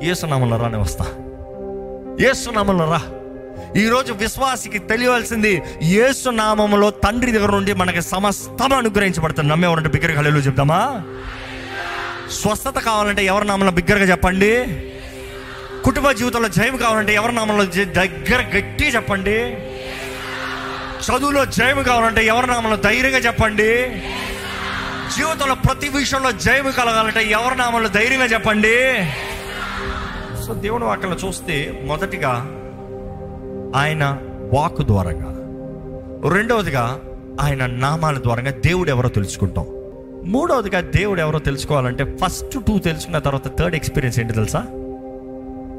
యేసు 0.04 0.26
నామంలో 0.26 0.58
రాని 0.58 0.78
వస్తా. 0.78 1.06
యేసు 2.22 2.50
నామంలో 2.50 2.86
రా. 2.86 3.02
ఈరోజు 3.78 4.14
విశ్వాసికి 4.14 4.80
తెలియవలసింది 4.80 5.64
యేసు 5.84 6.30
నామములో 6.30 6.90
తండ్రి 6.90 7.32
దగ్గర 7.32 7.52
నుండి 7.52 7.74
మనకి 7.74 8.02
సమస్తం 8.02 8.74
అనుగ్రహించబడుతుంది. 8.74 9.50
నమ్మేవారంటే 9.50 9.90
బిగ్గరగా 9.90 10.20
హలో 10.20 10.40
చెప్తామా 10.40 11.04
స్వస్థత 12.32 12.80
కావాలంటే 12.80 13.26
ఎవరి 13.26 13.48
నామంలో 13.48 13.72
బిగ్గరగా 13.72 14.04
చెప్పండి? 14.04 14.54
కుటుంబ 15.86 16.12
జీవితంలో 16.12 16.48
జయం 16.48 16.78
కావాలంటే 16.78 17.16
ఎవరి 17.16 17.36
నామంలో 17.36 17.66
దగ్గర 17.66 18.42
గట్టి 18.58 18.86
చెప్పండి? 18.88 19.58
చదువులో 21.06 21.46
జయం 21.46 21.84
కావాలంటే 21.84 22.26
ఎవరి 22.26 22.48
నామంలో 22.48 22.78
ధైర్యంగా 22.78 23.18
చెప్పండి? 23.18 24.02
జీవితంలో 25.18 25.56
ప్రతి 25.56 25.90
విషయంలో 25.90 26.32
జయం 26.32 26.72
కలగాలంటే 26.72 27.24
ఎవరి 27.24 27.56
నామంలో 27.56 27.90
ధైర్యంగా 27.90 28.26
చెప్పండి? 28.26 28.78
సో 30.46 30.54
దేవుని 30.54 30.86
వాక్యంలో 30.86 31.28
చూస్తే 31.28 31.82
మొదటిగా 31.86 32.32
ఆయన 33.76 34.20
వాక్ 34.54 34.82
ద్వారంగా. 34.82 35.32
రెండవదిగా 36.30 37.02
ఆయన 37.42 37.66
నామాల 37.66 38.18
ద్వారంగా 38.18 38.52
దేవుడు 38.52 38.90
ఎవరో 38.90 39.10
తెలుసుకుంటాం. 39.10 39.66
మూడవదిగా 40.26 40.80
దేవుడు 40.80 41.20
ఎవరో 41.20 41.40
తెలుసుకోవాలంటే 41.40 42.18
ఫస్ట్ 42.26 42.64
టూ 42.64 42.80
తెలుసుకున్న 42.80 43.20
తర్వాత 43.20 43.58
థర్డ్ 43.58 43.76
ఎక్స్పీరియన్స్ 43.76 44.20
ఏంటి 44.20 44.34
తెలుసా? 44.34 44.60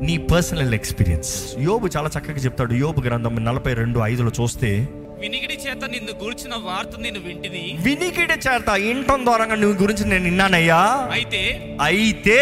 నీ 0.02 0.18
పర్సనల్ 0.18 0.74
ఎక్స్పీరియన్స్ 0.74 1.54
యోబు 1.58 1.88
చాలా 1.96 2.10
చక్కగా 2.18 2.36
చెప్తాడు. 2.36 2.72
యోబు 2.72 3.00
గ్రంథం 3.00 3.44
నలభై 3.44 3.74
రెండు 3.74 3.98
ఐదులో 3.98 4.30
చూస్తే 4.42 4.88
వినికిడి 5.20 5.54
చేత 5.54 5.84
నిన్ను 5.84 6.24
గూర్చిన 6.24 6.54
వార్త 6.64 6.88
నేను 6.98 7.20
వింటిని. 7.20 7.78
వినికిడి 7.82 8.32
చేత 8.32 8.68
ఇంటం 8.68 9.24
ద్వారా 9.24 9.44
నువ్వు 9.44 9.82
గురించి 9.82 10.04
నేను 10.04 10.24
విన్నానయ్యా. 10.24 11.08
అయితే 11.12 11.76
అయితే 11.80 12.38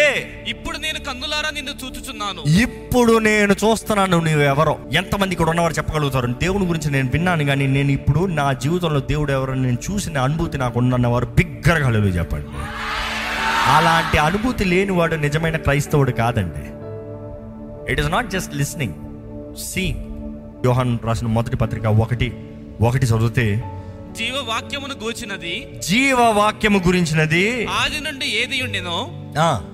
ఇప్పుడు 0.47 0.77
నేను 0.77 0.99
కన్నులారా 0.99 1.49
నిన్ను 1.49 1.71
చూచుచున్నాను. 1.71 2.41
ఇప్పుడు 2.41 3.17
నేను 3.17 3.53
చూస్తున్నాను 3.53 4.19
నువ్వు 4.19 4.41
ఎవరో 4.41 4.77
ఎంతమంది 4.91 5.31
ఇక్కడ 5.31 5.49
ఉన్నవారు 5.49 5.73
చెప్పగలుగుతారు? 5.73 6.33
దేవుని 6.33 6.65
గురించి 6.65 6.91
నేను 6.91 7.09
విన్నాను 7.09 7.43
కానీ 7.43 7.67
నేను 7.67 7.91
ఇప్పుడు 7.91 8.25
నా 8.25 8.53
జీవితంలో 8.53 8.99
దేవుడు 8.99 9.31
ఎవరో 9.31 9.53
నేను 9.53 9.77
చూసిన 9.91 10.17
అనుభూతి 10.17 10.57
నాకు 10.57 10.79
ఉన్నవారు 10.79 11.25
బిగ్గరగా 11.25 11.89
చెప్పండి. 11.89 12.47
అలాంటి 13.75 14.17
అనుభూతి 14.17 14.65
లేనివాడు 14.65 15.15
నిజమైన 15.15 15.57
క్రైస్తవుడు 15.57 16.11
కాదండి. 16.11 16.65
It 17.91 17.99
is 17.99 18.11
not 18.11 18.31
just 18.31 18.55
listening 18.55 18.93
see 19.55 19.95
Yohan 20.65 20.99
రాసిన 21.03 21.27
మొదటి 21.27 21.57
పత్రిక 21.57 21.85
ఒకటి. 21.85 22.33
ఒకటి 22.81 23.05
చదివితే 23.05 23.63
జీవ 24.11 24.35
వాక్యమును 24.39 24.93
గూర్చినది 24.93 25.79
జీవవాక్యము 25.79 26.79
గురించినది. 26.79 27.65
ఆది 27.65 27.99
నుండి 27.99 28.25
ఏది 28.25 28.61
ఉండెనో 28.61 29.07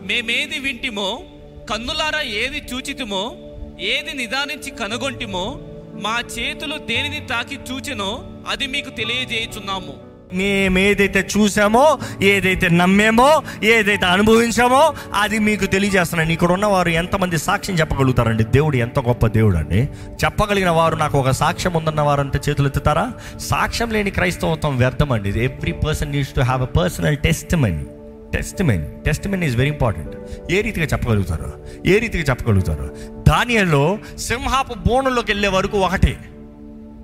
మేమేది 0.05 0.59
వింటిమో 0.59 1.21
కన్నులారా 1.69 2.21
ఏది 2.21 2.63
చూచితిమో 2.73 3.35
ఏది 3.79 4.13
నిదానించి 4.13 4.71
కనుగొంటిమో 4.71 5.59
మా 6.01 6.19
చేతులు 6.19 6.77
దేనిని 6.77 7.27
తాకి 7.27 7.55
చూచెనో 7.55 8.27
అది 8.47 8.67
మీకు 8.67 8.89
తెలియజేయుచున్నాము. 8.89 10.10
మేము 10.33 10.79
ఏదైతే 10.79 11.27
చూసామో 11.37 11.99
ఏదైతే 12.21 12.69
నమ్మేమో 12.69 13.43
ఏదైతే 13.63 14.05
అనుభవించామో 14.05 14.93
అది 15.13 15.39
మీకు 15.39 15.65
తెలియజేస్తున్నాను. 15.65 16.31
ఇక్కడ 16.31 16.51
ఉన్నవారు 16.51 16.89
ఎంతమంది 16.89 17.37
సాక్ష్యం 17.37 17.75
చెప్పగలుగుతారండి? 17.79 18.43
దేవుడు 18.43 18.75
ఎంత 18.75 18.99
గొప్ప 18.99 19.27
దేవుడు 19.27 19.57
అండి. 19.57 19.89
చెప్పగలిగిన 20.23 20.69
వారు 20.69 20.95
నాకు 20.95 21.19
ఒక 21.19 21.29
సాక్ష్యం 21.29 21.73
ఉందన్న 21.73 22.01
వారు 22.01 22.21
అంటే 22.21 22.39
చేతులు 22.49 22.67
ఎత్తుతారా? 22.67 23.11
సాక్ష్యం 23.39 23.89
లేని 23.89 24.11
క్రైస్తవత్వం 24.11 24.77
వ్యర్థం 24.77 25.11
అండి 25.11 25.43
every 25.43 25.71
person 25.71 26.15
uses 26.15 26.29
to 26.29 26.41
have 26.41 26.61
a 26.61 26.65
personal 26.65 27.17
testimony 27.55 27.85
testimony 28.63 28.85
testimony 29.27 29.43
is 29.43 29.57
very 29.57 29.69
important 29.69 30.15
ఏ 30.51 30.61
రీతిగా 30.61 30.85
చెప్పగలుగుతారు? 30.85 31.53
ఏ 31.85 31.97
రీతిగా 31.97 32.23
చెప్పగలుగుతారు? 32.23 32.95
దానిలో 33.29 33.99
సింహాపు 34.17 34.73
బోనులోకి 34.87 35.31
వెళ్ళే 35.31 35.47
వరకు 35.47 35.77
ఒకటే. 35.77 36.17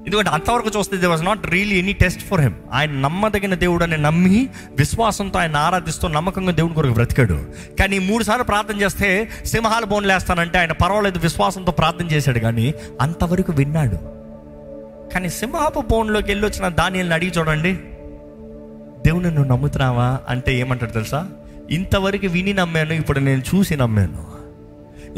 ఎందుకంటే 0.08 0.30
అంతవరకు 0.30 0.72
చూస్తే 0.80 0.98
they 0.98 1.08
was 1.08 1.26
not 1.26 1.48
really 1.48 1.76
any 1.76 1.94
test 1.94 2.22
for 2.22 2.42
him 2.42 2.54
ఆయన 2.72 2.92
నమ్మదగిన 2.92 3.56
దేవుడు 3.56 3.84
అని 3.84 3.98
నమ్మి 3.98 4.50
విశ్వాసంతో 4.78 5.40
ఆయన 5.40 5.56
ఆరాధిస్తూ 5.56 6.08
నమ్మకంగా 6.08 6.52
దేవుని 6.52 6.74
కొరకు 6.74 6.94
బ్రతికాడు. 6.94 7.46
కానీ 7.80 8.00
మూడు 8.00 8.24
సార్లు 8.24 8.44
ప్రార్థన 8.44 8.82
చేస్తే 8.82 9.30
సింహాల 9.46 9.84
బోన్లు 9.84 10.14
వేస్తానంటే 10.14 10.58
ఆయన 10.58 10.72
పర్వాలేదు 10.72 11.20
విశ్వాసంతో 11.20 11.72
ప్రార్థన 11.72 12.06
చేశాడు 12.06 12.40
కానీ 12.40 12.74
అంతవరకు 13.02 13.52
విన్నాడు. 13.52 13.96
కానీ 15.14 15.30
సింహాపు 15.30 15.80
బోన్లోకి 15.80 16.32
వెళ్ళి 16.32 16.48
వచ్చిన 16.48 16.68
దానిని 16.68 17.14
అడిగి 17.14 17.32
చూడండి. 17.38 17.74
దేవుని 19.06 19.32
నువ్వు 19.32 19.52
నమ్ముతున్నావా? 19.52 20.20
అంటే 20.30 20.60
ఏమంటాడు 20.60 20.92
తెలుసా? 20.92 21.30
ఇంతవరకు 21.72 22.28
విని 22.28 22.54
నమ్మాను 22.54 22.94
ఇప్పుడు 22.94 23.20
నేను 23.20 23.44
చూసి 23.56 23.76
నమ్మాను. 23.76 24.37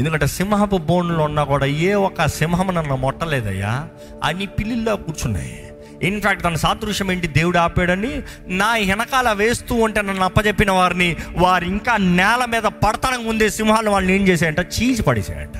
ఎందుకంటే 0.00 0.26
సింహపు 0.26 0.76
బోన్లో 0.76 1.24
ఉన్నా 1.24 1.44
కూడా 1.44 1.66
ఏ 1.66 1.92
ఒక్క 1.92 2.28
సింహం 2.28 2.74
నన్ను 2.74 2.96
మొట్టలేదయ్యా. 2.96 3.88
అన్ని 4.24 4.46
పిల్లిల్లో 4.46 4.96
కూర్చున్నాయి. 4.96 5.64
ఇన్ఫ్యాక్ట్ 6.02 6.44
తన 6.44 6.54
సాదృశ్యం 6.54 7.12
ఏంటి? 7.12 7.26
దేవుడు 7.26 7.58
ఆపాడని 7.58 8.22
నా 8.46 8.74
వెనకాల 8.74 9.32
వేస్తూ 9.32 9.74
ఉంటే 9.74 10.02
నన్ను 10.02 10.24
అప్పచెప్పిన 10.24 10.70
వారిని 10.70 11.16
వారు 11.36 11.64
ఇంకా 11.64 11.96
నేల 11.96 12.44
మీద 12.48 12.62
పడతనం 12.62 13.26
ముందే 13.26 13.50
సింహాలు 13.50 13.90
వాళ్ళని 13.90 14.14
ఏం 14.14 14.28
చేశాయంట? 14.28 14.60
చీల్చి 14.60 15.02
పడేసాయంట 15.02 15.56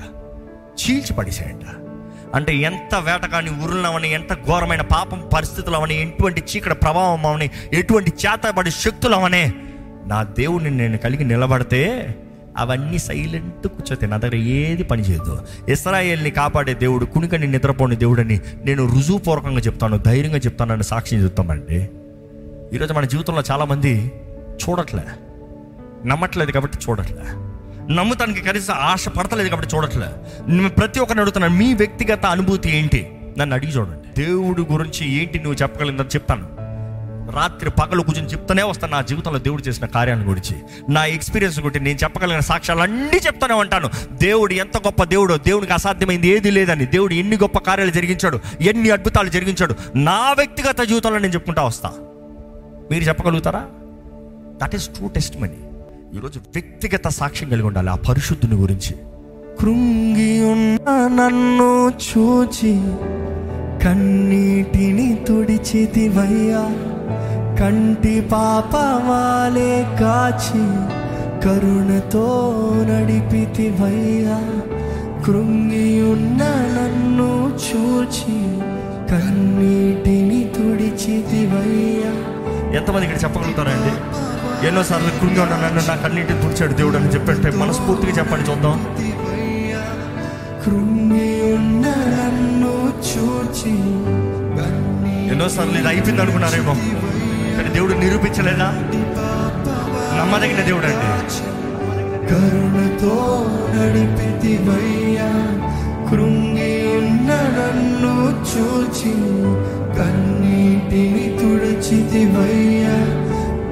చీల్చి 0.81 1.12
పడేసాయంట 1.14 1.62
అంటే 2.35 2.57
ఎంత 2.57 2.94
వేటగాని 2.94 3.50
ఉరులవని 3.50 4.12
ఎంత 4.12 4.33
ఘోరమైన 4.33 4.81
పాపం 4.81 5.29
పరిస్థితులు 5.37 5.76
అవని 5.76 6.03
ఎటువంటి 6.03 6.40
చీకటి 6.40 6.74
ప్రభావం 6.74 7.26
అవని 7.26 7.50
ఎటువంటి 7.72 8.11
చేతబడి 8.11 8.70
శక్తులు 8.70 9.14
అవనే 9.14 9.53
నా 10.07 10.22
దేవుడిని 10.22 10.70
నేను 10.70 10.98
కలిగి 10.98 11.24
నిలబడితే 11.24 12.14
అవన్నీ 12.59 12.99
సైలెంట్ 12.99 13.67
కూర్చోతే 13.67 14.07
నా 14.07 14.17
దగ్గర 14.17 14.37
ఏది 14.37 14.83
పని 14.83 15.03
చేయదు. 15.03 15.47
ఇస్రాయేల్ని 15.69 16.31
కాపాడే 16.31 16.75
దేవుడు 16.75 17.05
కునికని 17.05 17.47
నిద్రపోని 17.47 17.97
దేవుడని 17.97 18.41
నేను 18.65 18.95
రుజువుపూర్వకంగా 18.95 19.61
చెప్తాను 19.61 19.97
ధైర్యంగా 19.97 20.37
చెప్తానని 20.37 20.85
సాక్షి 20.85 21.17
చెప్తామండి. 21.17 21.91
ఈరోజు 22.73 22.93
మన 22.93 23.05
జీవితంలో 23.05 23.43
చాలామంది 23.51 24.13
చూడట్లే. 24.69 25.03
నమ్మట్లేదు 26.07 26.51
కాబట్టి 26.51 26.79
చూడట్లే. 26.91 27.19
నమ్ముతానికి 27.95 28.41
కనీసం 28.41 28.75
ఆశ 28.75 29.09
పడతలేదు 29.09 29.49
కాబట్టి 29.49 29.77
చూడట్లే. 29.77 30.69
ప్రతి 30.69 31.01
ఒక్కరిని 31.01 31.21
అడుగుతున్నాను 31.21 31.55
మీ 31.55 31.75
వ్యక్తిగత 31.75 32.27
అనుభూతి 32.27 32.77
ఏంటి? 32.77 33.13
నన్ను 33.39 33.55
అడిగి 33.55 33.73
చూడండి. 33.73 34.23
దేవుడు 34.23 34.67
గురించి 34.73 35.13
ఏంటి 35.13 35.39
నువ్వు 35.39 35.63
చెప్పగలిగిందని 35.63 36.07
చెప్తాను. 36.07 36.60
రాత్రి 37.31 37.71
పగలు 37.71 38.03
కూర్చొని 38.03 38.29
చెప్తూనే 38.29 38.62
వస్తాను. 38.62 38.93
నా 38.93 39.01
జీవితంలో 39.01 39.38
దేవుడు 39.38 39.62
చేసిన 39.62 39.87
కార్యాన్ని 39.87 40.27
గురించి. 40.27 40.57
నా 40.93 41.05
ఎక్స్పీరియన్స్ 41.05 41.61
గురించి 41.61 41.85
నేను 41.85 41.99
చెప్పగలిగిన 41.99 42.40
సాక్ష్యాలు 42.40 42.81
అన్నీ 42.81 43.19
చెప్తూనే 43.27 43.55
ఉంటాను. 43.55 43.90
దేవుడు 44.12 44.53
ఎంత 44.53 44.77
గొప్ప 44.77 45.05
దేవుడో 45.05 45.37
దేవునికి 45.37 45.73
అసాధ్యమైంది 45.73 46.29
ఏది 46.29 46.51
లేదని. 46.51 46.87
దేవుడు 46.87 47.14
ఎన్ని 47.14 47.37
గొప్ప 47.37 47.59
కార్యాలు 47.59 47.90
జరిగించాడు 47.90 48.40
ఎన్ని 48.61 48.90
అద్భుతాలు 48.90 49.29
జరిగించాడు 49.29 49.75
నా 49.97 50.33
వ్యక్తిగత 50.33 50.81
జీవితంలో 50.81 51.19
నేను 51.19 51.33
చెప్పుకుంటా 51.33 51.62
వస్తా. 51.62 51.90
మీరు 52.90 53.05
చెప్పగలుగుతారా? 53.05 53.66
That 54.62 54.75
is 54.75 54.88
true 54.88 55.09
test 55.09 55.40
money 55.40 55.57
ఈరోజు 56.14 56.38
వ్యక్తిగత 56.38 57.09
సాక్ష్యం 57.09 57.49
కలిగి 57.49 57.66
ఉండాలి 57.66 57.90
ఆ 57.90 57.95
పరిశుద్ధుని 57.95 58.55
గురించి. 58.55 58.97
కృంగి 59.61 60.53
ఉన్న 60.53 60.90
నన్ను 61.23 61.88
చూచి 61.88 62.75
కన్నీటిని 63.85 65.25
తుడిచితివయ్యా. 65.29 66.87
కంటి 67.61 68.20
పాపవాలే 68.20 69.96
కాచి 70.01 70.64
కరుణతో 71.44 72.27
నడిపితివయ్యా. 72.88 74.38
కృంగి 75.27 76.03
ఉన్న 76.03 76.42
నన్ను 76.77 77.29
చూచి 77.66 78.38
కన్నీటిని 79.11 80.53
తుడిచితివయ్యా. 80.57 82.12
ఎంతమంది 82.77 83.07
ఇక్కడ 83.07 83.25
చెప్పగలుగుతారండి? 83.25 83.92
ఎన్నోసార్లు 84.66 85.09
కృంగి 85.20 85.40
ఉన్న 85.40 85.55
నన్ను 85.55 85.83
నా 85.88 85.96
కన్నీటిని 85.96 86.42
తుడిచాడు 86.42 86.73
దేవుడు 86.73 86.96
అని 86.96 87.09
చెప్పంటే 87.09 87.51
మనస్ఫూర్తిగా 87.51 88.12
చెప్పండి 88.12 88.51
చూద్దాం. 88.51 88.96
కృంగి 90.64 91.55
ఉన్న 91.55 91.87
నన్ను 91.87 92.92
చూచి 93.11 93.75
ఎన్నోసార్లు 95.31 95.79
ఇది 95.79 95.88
అయిపోయింది 95.88 96.23
అనుకున్నారేమో. 96.23 96.77
కానీ 97.61 97.70
దేవుడు 97.75 97.94
నిరూపించలేదా? 98.03 98.68
నమ్మదగిన 100.18 100.61
దేవుడు 100.68 100.87
అండి 100.87 101.09
కరుణతో 102.31 103.14
నడిపితివయ్యా 103.75 105.29
కృంగి 106.09 106.70
ఉన్న 106.94 107.29
నన్ను 107.57 108.14
చూచి 108.51 109.12
కన్నీటిని 109.99 111.27
తుడిచితివయ్యా 111.40 112.96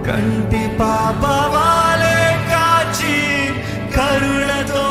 కంటి 0.08 0.62
పాపవాలే 0.80 2.18
కాచి 2.50 3.16
కరుణతో 3.96 4.84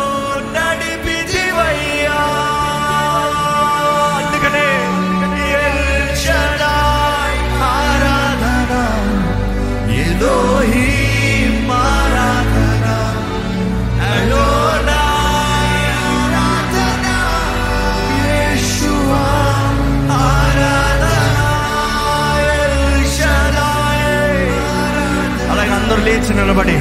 నిలబడి 26.38 26.78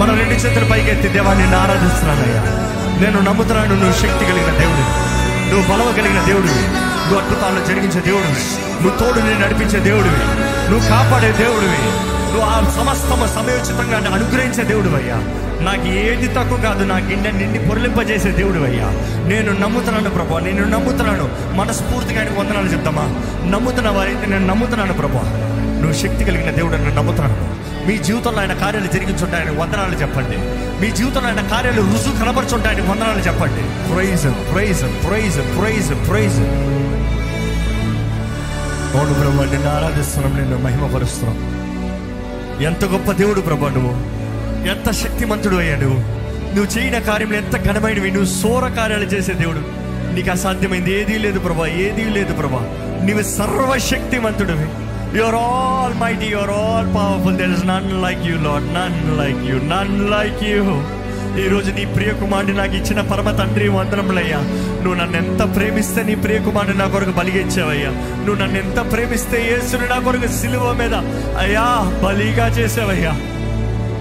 మన 0.00 0.10
రెండు 0.18 0.34
చేతుల 0.34 0.68
పైకెత్తి 0.72 0.92
ఎత్తి 0.92 1.08
దేవాన్ని 1.08 1.56
ఆరాధిస్తున్నానయ్యా. 1.56 2.42
నేను 3.00 3.20
నమ్ముతున్నాను 3.20 3.74
నువ్వు 3.74 3.92
శక్తి 3.92 4.24
కలిగిన 4.24 4.58
దేవుడు. 4.58 4.84
నువ్వు 5.50 5.72
బలవ 5.72 5.92
కలిగిన 5.92 6.22
దేవుడు. 6.24 6.52
నువ్వు 7.04 7.18
అద్భుతాలను 7.20 7.64
జరిగించే 7.66 8.00
దేవుడివి 8.00 8.42
నువ్వు 8.82 8.98
తోడు 8.98 9.26
నేను 9.26 9.40
నడిపించే 9.40 9.80
దేవుడివి 9.80 10.20
నువ్వు 10.70 10.88
కాపాడే 10.88 11.32
దేవుడివి 11.32 11.82
నువ్వు 12.32 12.40
ఆ 12.40 12.60
సమస్తమ 12.60 13.26
సమయోచితంగా 13.26 13.98
నన్ను 13.98 14.12
అనుగ్రహించే 14.12 14.64
దేవుడు 14.64 14.88
అయ్యా. 14.96 15.16
నాకు 15.64 15.88
ఏది 15.88 16.26
తక్కువ 16.26 16.58
కాదు 16.58 16.84
నా 16.84 16.96
గిన్నె 16.96 17.30
నిండి 17.30 17.58
పొరలింపజేసే 17.58 18.30
దేవుడు 18.30 18.58
అయ్యా. 18.58 18.88
నేను 19.28 19.52
నమ్ముతున్నాను 19.52 20.10
ప్రభా 20.10 20.38
నేను 20.38 20.64
నమ్ముతున్నాను. 20.64 21.28
మనస్ఫూర్తిగా 21.56 22.40
వందనాలు 22.40 22.66
చెప్తామా? 22.66 23.02
నమ్ముతున్న 23.50 23.88
వారైతే 23.90 24.26
నేను 24.26 24.46
నమ్ముతున్నాను 24.46 24.92
ప్రభా. 24.92 25.53
నువ్వు 25.84 26.02
శక్తి 26.02 26.24
కలిగిన 26.24 26.50
దేవుడు 26.50 26.74
అని 26.74 26.94
నమ్ముతున్నాను. 26.94 27.64
మీ 27.88 27.98
జీవితంలో 27.98 28.40
ఆయన 28.40 28.52
కార్యాలు 28.52 28.86
జరిగించుంటాయని 28.86 29.50
వందనాలు 29.50 30.00
చెప్పండి. 30.00 30.36
మీ 30.84 30.90
జీవితంలో 30.90 31.28
ఆయన 31.28 31.48
కార్యాలు 31.48 31.82
రుజువు 31.82 32.24
కనబరుచుంటాయని 32.24 32.82
వందనాలు 32.82 33.18
చెప్పండి. 33.18 33.94
Praise 33.94 34.52
praise 34.52 34.82
praise 34.82 35.36
praise 35.36 36.10
praise 36.10 36.38
అవును 38.94 39.14
ప్రభు 39.14 39.50
నిన్ను 39.52 39.70
ఆరాధిస్తున్నాం 39.70 40.36
నిన్ను 40.36 40.58
మహిమపరుస్తున్నాం. 40.58 41.64
ఎంత 42.62 42.84
గొప్ప 42.84 43.12
దేవుడు 43.12 43.40
ప్రభా 43.40 43.68
నువ్వు. 43.68 43.90
ఎంత 44.68 44.90
శక్తిమంతుడు 44.90 45.56
అయ్యా 45.56 45.76
నువ్వు. 45.76 45.98
నువ్వు 46.54 46.78
చేయని 46.78 47.00
కార్యములు 47.00 47.36
ఎంత 47.36 47.64
ఘనమైనవి 47.64 48.10
నువ్వు 48.10 48.42
సోర 48.42 48.68
కార్యాలు 48.68 49.04
చేసే 49.04 49.32
దేవుడు. 49.32 49.58
నీకు 50.14 50.30
అసాధ్యమైంది 50.30 51.00
ఏదీ 51.00 51.18
లేదు 51.18 51.38
ప్రభా 51.38 51.66
ఏదీ 51.66 52.04
లేదు 52.04 52.32
ప్రభా. 52.32 52.60
నీవు 53.04 53.22
సర్వశక్తిమంతుడివి. 53.22 54.68
You're 55.16 55.38
almighty 56.00 56.28
you're 56.30 56.52
all 56.58 56.88
powerful 56.94 57.38
there 57.40 57.54
is 57.56 57.64
none 57.68 57.88
like 58.04 58.22
you 58.28 58.36
lord 58.46 58.68
none 58.76 58.98
like 59.18 59.40
you 59.48 59.56
none 59.72 59.94
like 60.12 60.42
you 60.48 60.62
ఈ 61.36 61.48
రోజు 61.48 61.70
నీ 61.76 61.84
ప్రియకుమారుడు 61.94 62.52
నాకు 62.58 62.74
ఇచ్చిన 62.78 63.00
పరమ 63.02 63.28
తండ్రి 63.38 63.68
వందనములయ్యా. 63.68 64.40
నువ్వు 64.82 64.96
నన్ను 65.00 65.16
ఎంత 65.20 65.42
ప్రేమిస్తే 65.54 66.00
నీ 66.08 66.14
ప్రియకుమారుడు 66.24 66.76
నా 66.78 66.86
కొరకు 66.86 67.12
బలిగించావయ్యా 67.16 67.90
నువ్వు 68.18 68.36
నన్ను 68.42 68.58
ఎంత 68.60 68.80
ప్రేమిస్తే 68.92 69.38
యేసుని 69.44 69.86
నా 69.88 69.98
కొరకు 70.04 70.28
సిలువ 70.36 70.68
మీద 70.74 70.94
అయ్యా 71.42 71.64
బలిగా 72.04 72.46
చేసావయ్యా 72.58 73.14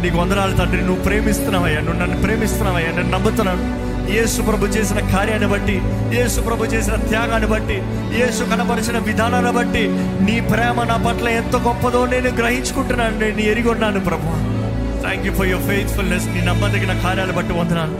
నీకు 0.03 0.15
వందనాలు 0.21 0.55
తండ్రి 0.59 0.81
నువ్వు 0.81 1.03
ప్రేమిస్తున్నావయ్యా 1.07 1.81
నువ్వు 1.81 1.99
నన్ను 2.01 2.19
ప్రేమిస్తున్నావయ్యా 2.23 2.91
నేను 2.97 3.11
నమ్ముతున్నాను 3.11 3.65
యేసు 4.09 4.41
ప్రభు 4.41 4.65
చేసిన 4.67 4.99
కార్యాన్ని 5.11 5.47
బట్టి 5.47 5.75
యేసు 6.15 6.41
ప్రభు 6.41 6.65
చేసిన 6.65 6.95
త్యాగాన్ని 6.95 7.47
బట్టి 7.47 7.77
యేసు 8.19 8.43
కనపరిచిన 8.43 8.97
విధానాన్ని 8.97 9.51
బట్టి 9.51 9.83
నీ 10.25 10.41
ప్రేమ 10.49 10.83
నా 10.83 10.97
పట్ల 11.05 11.27
ఎంత 11.27 11.55
గొప్పదో 11.57 12.05
నేను 12.05 12.29
గ్రహించుకుంటున్నాను 12.37 13.17
నేను 13.19 13.39
ఎరిగొన్నాను 13.41 13.99
ప్రభు. 13.99 14.33
Thank 15.01 15.25
you 15.25 15.33
for 15.33 15.47
your 15.47 15.65
faithfulness 15.67 16.27
నీ 16.27 16.41
నమ్మదగిన 16.41 17.01
కార్యాలు 17.01 17.33
బట్టి 17.33 17.53
వందనాను 17.53 17.97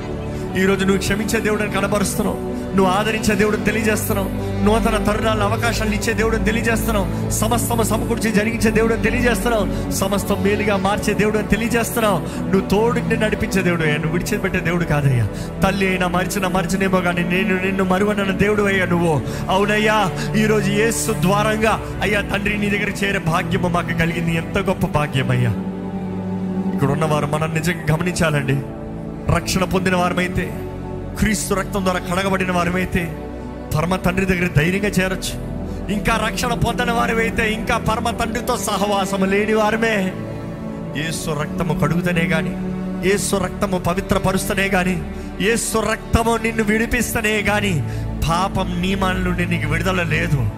ఈ 0.59 0.65
రోజు 0.65 0.85
నువ్వు 0.85 0.99
క్షమించే 0.99 1.39
దేవుడిని 1.39 1.71
కనపరుస్తున్నావు 1.71 2.39
నువ్వు 2.75 2.93
ఆదరించే 2.93 3.35
దేవుడిని 3.35 3.63
తెలియజేస్తున్నావు. 3.63 4.53
నూతన 4.65 5.03
తరుణాలు 5.03 5.41
అవకాశాలు 5.41 5.89
ఇచ్చే 5.89 6.13
దేవుడిని 6.13 6.45
తెలియజేస్తున్నావు. 6.45 7.31
సమస్తము 7.31 7.83
సమకూర్చి 7.83 8.31
జరిగించే 8.31 8.71
దేవుడిని 8.71 9.01
తెలియజేస్తున్నావు. 9.01 9.91
సమస్తం 9.91 10.43
మేలుగా 10.43 10.77
మార్చే 10.77 11.13
దేవుడిని 11.13 11.47
తెలియజేస్తున్నావు. 11.47 12.43
నువ్వు 12.43 12.69
తోడుని 12.69 13.17
నడిపించే 13.17 13.61
దేవుడు 13.61 13.81
అయ్యా. 13.81 13.95
నువ్వు 13.95 14.11
విడిచిపెట్టే 14.11 14.59
దేవుడు 14.59 14.83
కాదయ్యా. 14.83 15.27
తల్లి 15.63 15.87
అయినా 15.87 16.07
మరిచిన 16.07 16.47
మరిచినేమో 16.47 17.01
కానీ 17.01 17.23
నేను 17.23 17.65
నిన్ను 17.65 17.83
మరువనన్న 17.83 18.31
దేవుడు 18.31 18.63
అయ్యా 18.63 18.85
నువ్వు. 18.85 19.21
అవునయ్యా 19.49 20.11
ఈరోజు 20.35 20.71
ఏసు 20.71 21.11
ద్వారంగా 21.11 21.81
అయ్యా 22.01 22.21
తండ్రి 22.21 22.57
నీ 22.57 22.69
దగ్గర 22.69 22.89
చేరే 22.89 23.19
భాగ్యము 23.19 23.67
మాకు 23.67 23.93
కలిగింది. 23.93 24.35
ఎంత 24.35 24.57
గొప్ప 24.57 24.87
భాగ్యం 24.87 25.31
అయ్యా. 25.31 25.49
ఇక్కడ 26.73 26.91
ఉన్నవారు 26.91 27.25
మనం 27.25 27.53
నిజంగా 27.53 27.95
గమనించాలండి. 27.95 28.61
రక్షణ 29.35 29.63
పొందిన 29.63 29.95
వారమైతే 29.95 30.59
క్రీస్తు 31.19 31.53
రక్తం 31.53 31.85
ద్వారా 31.85 31.99
కడగబడిన 31.99 32.51
వారమైతే 32.51 33.17
పరమ 33.75 33.95
తండ్రి 33.95 34.25
దగ్గర 34.25 34.49
ధైర్యంగా 34.57 34.87
చేరొచ్చు. 34.87 35.53
ఇంకా 35.93 36.27
రక్షణ 36.27 36.53
పొందని 36.53 36.91
వారమైతే 36.91 37.53
ఇంకా 37.53 37.77
పరమ 37.77 38.09
తండ్రితో 38.09 38.57
సహవాసము 38.57 39.25
లేని 39.25 39.53
వారమే. 39.53 40.13
ఏసు 41.07 41.31
రక్తము 41.31 41.79
కడుగుతనే 41.79 42.21
గాని 42.21 42.53
ఏసు 43.13 43.35
రక్తము 43.35 43.77
పవిత్రపరుస్తనే 43.77 44.67
గాని 44.67 45.01
ఏసు 45.41 45.77
రక్తము 45.77 46.37
నిన్ను 46.43 46.63
విడిపిస్తనే 46.63 47.41
గాని 47.41 47.83
పాపం 48.29 48.81
నియమాల 48.81 49.15
నుండి 49.15 49.45
నీకు 49.45 49.71
విడుదల 49.71 50.03
లేదు. 50.03 50.49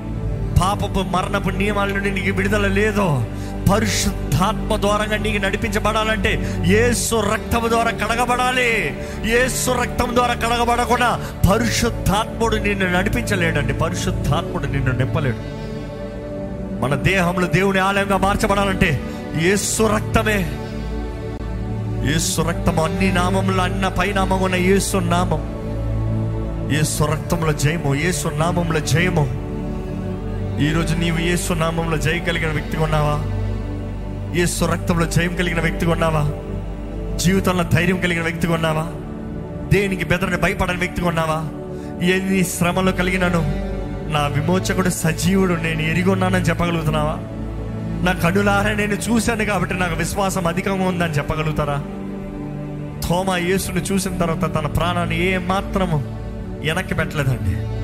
పాపపు 0.62 1.00
మరణపు 1.00 1.50
నియమాల 1.50 1.88
నుండి 1.88 2.12
నీకు 2.12 2.36
విడుదల 2.38 2.68
లేదో. 2.68 3.26
పరిశుద్ధాత్మ 3.72 4.78
ద్వారంగా 4.78 5.18
నీకు 5.18 5.44
నడిపించబడాలంటే 5.44 6.62
ఏసు 6.68 7.16
రక్తం 7.16 7.70
ద్వారా 7.70 7.92
కడగబడాలి. 7.92 9.00
ఏసు 9.26 9.72
రక్తం 9.72 10.16
ద్వారా 10.16 10.34
కడగబడకుండా 10.34 11.36
పరిశుద్ధాత్ముడు 11.52 12.56
నిన్ను 12.56 12.98
నడిపించలేడండి. 12.98 13.74
పరిశుద్ధాత్ముడు 13.74 14.68
నిన్ను 14.68 14.92
నింపలేడు. 14.92 15.56
మన 16.82 16.96
దేహంలో 16.96 17.48
దేవుని 17.48 17.80
ఆలయంగా 17.80 18.18
మార్చబడాలంటే 18.18 19.02
ఏసు 19.42 19.84
రక్తమే. 19.84 20.52
ఏసు 22.16 22.42
రక్తం 22.42 22.80
అన్ని 22.80 23.14
నామంలో 23.14 23.64
అన్న 23.64 23.88
పైనామం 23.88 24.42
ఉన్న 24.42 24.56
ఏసు 24.56 24.98
నామం. 24.98 25.56
ఏసు 26.80 27.04
రక్తంలో 27.04 27.54
జయము 27.54 27.96
ఏసు 27.96 28.28
నామంలో 28.28 28.80
జయము. 28.80 29.46
ఈరోజు 30.62 30.96
నీవు 30.96 31.20
ఏసు 31.20 31.54
నామంలో 31.54 31.98
జయగలిగిన 31.98 32.28
కలిగిన 32.28 32.50
వ్యక్తిగా 32.50 32.84
ఉన్నావా? 32.84 33.35
ఏసు 34.36 34.66
రక్తంలో 34.66 35.06
జయం 35.06 35.36
కలిగిన 35.36 35.60
వ్యక్తి 35.62 35.86
ఉన్నావా? 35.86 36.32
జీవితంలో 37.18 37.64
ధైర్యం 37.64 37.98
కలిగిన 37.98 38.24
వ్యక్తి 38.24 38.48
ఉన్నావా? 38.48 38.92
దేనికి 39.70 40.04
బెదరని 40.04 40.38
భయపడని 40.38 40.78
వ్యక్తి 40.78 41.02
ఉన్నావా? 41.02 41.38
ఎన్ని 42.06 42.44
శ్రమలు 42.44 42.92
కలిగినను 42.92 43.42
నా 44.12 44.28
విమోచకుడు 44.28 44.90
సజీవుడు 44.90 45.54
నేను 45.54 45.82
ఎరిగొన్నానని 45.82 46.44
చెప్పగలుగుతున్నావా? 46.44 47.18
నా 48.06 48.12
కనులారా 48.12 48.74
నేను 48.74 48.94
చూశాను 48.94 49.46
కాబట్టి 49.46 49.76
నాకు 49.76 49.96
విశ్వాసం 49.96 50.48
అధికంగా 50.48 50.88
ఉందని 50.88 51.14
చెప్పగలుగుతారా? 51.14 51.84
థోమా 53.08 53.38
యేసుని 53.38 53.82
చూసిన 53.82 54.18
తర్వాత 54.18 54.56
తన 54.56 54.68
ప్రాణాన్ని 54.68 55.28
ఏ 55.28 55.38
మాత్రము 55.38 56.04
వెనక్కి 56.66 56.94
పెట్టలేదండి. 56.94 57.76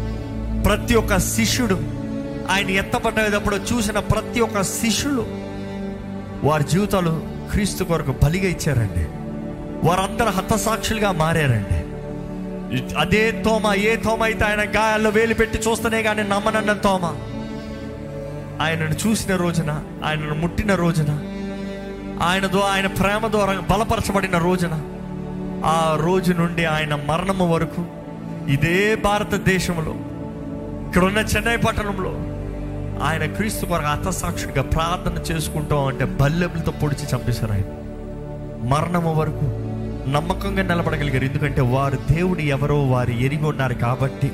ప్రతి 0.64 0.96
ఒక్క 0.96 1.18
శిష్యుడు 1.18 1.80
ఆయన 2.52 2.70
ఎత్తపడ్డప్పుడు 2.70 3.56
చూసిన 3.56 4.00
ప్రతి 4.00 4.40
ఒక్క 4.40 4.62
శిష్యుడు 4.62 5.40
వారి 6.43 6.63
జీవితాలు 6.63 7.21
క్రీస్తు 7.51 7.84
కొరకు 7.84 8.13
బలిగా 8.23 8.47
ఇచ్చారండి. 8.47 9.04
వారందరూ 9.88 10.30
హతసాక్షులుగా 10.30 11.12
మారారండి. 11.12 11.80
అదే 12.97 13.32
తోమ 13.32 13.73
ఏ 13.73 13.95
తోమ 13.95 14.23
అయితే 14.23 14.45
ఆయన 14.45 14.62
గాయాల్లో 14.62 15.10
వేలు 15.10 15.34
పెట్టి 15.34 15.58
చూస్తేనే 15.58 16.04
కానీ 16.04 16.23
నమ్మనన్న 16.23 16.73
తోమ. 16.73 17.06
ఆయనను 18.62 18.95
చూసిన 19.08 19.36
రోజున 19.36 19.71
ఆయనను 20.06 20.36
ముట్టిన 20.36 20.75
రోజున 20.75 21.12
ఆయన 22.23 22.47
ద్వారా 22.47 22.73
ఆయన 22.73 22.88
ప్రేమ 22.88 23.27
ద్వారా 23.27 23.54
బలపరచబడిన 23.54 24.38
రోజున 24.38 24.75
ఆ 25.65 25.97
రోజు 26.01 26.34
నుండి 26.34 26.65
ఆయన 26.65 26.95
మరణము 26.95 27.54
వరకు 27.54 27.86
ఇదే 28.51 28.95
భారతదేశంలో 28.95 29.93
ఇక్కడున్న 30.88 31.17
చెన్నై 31.17 31.58
పట్టణంలో 31.58 32.12
ఆయన 33.02 33.26
క్రీస్తు 33.26 33.66
కొరకు 33.66 33.86
హతసాక్షుడిగా 33.86 34.62
ప్రార్థన 34.62 35.36
చేసుకుంటాం 35.36 35.86
అంటే 35.86 36.06
బల్లెములతో 36.06 36.72
పొడిచి 36.72 37.16
చంపేశారు 37.16 37.52
ఆయన. 37.52 37.64
మరణము 38.64 39.14
వరకు 39.14 39.42
నమ్మకంగా 40.10 40.64
నిలబడగలిగారు. 40.64 41.26
ఎందుకంటే 41.26 41.62
వారు 41.62 41.98
దేవుడు 42.12 42.40
ఎవరో 42.40 42.88
వారు 42.88 43.12
ఎరిగి 43.12 43.46
ఉన్నారు 43.46 43.74
కాబట్టి. 43.74 44.32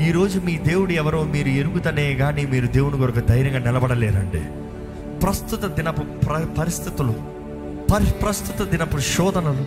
ఈరోజు 0.00 0.40
మీ 0.40 0.58
దేవుడు 0.58 0.92
ఎవరో 0.92 1.22
మీరు 1.22 1.48
ఎరుగుతనే 1.48 2.14
కానీ 2.14 2.46
మీరు 2.46 2.66
దేవుని 2.66 2.98
కొరకు 2.98 3.20
ధైర్యంగా 3.20 3.58
నిలబడలేరండి. 3.58 4.40
ప్రస్తుత 5.18 5.66
దినపు 5.66 6.02
ప్ర- 6.02 6.54
పరిస్థితులు 6.54 7.14
పరి 7.92 8.06
ప్రస్తుత 8.06 8.68
దినపు 8.68 8.98
శోధనలు 8.98 9.64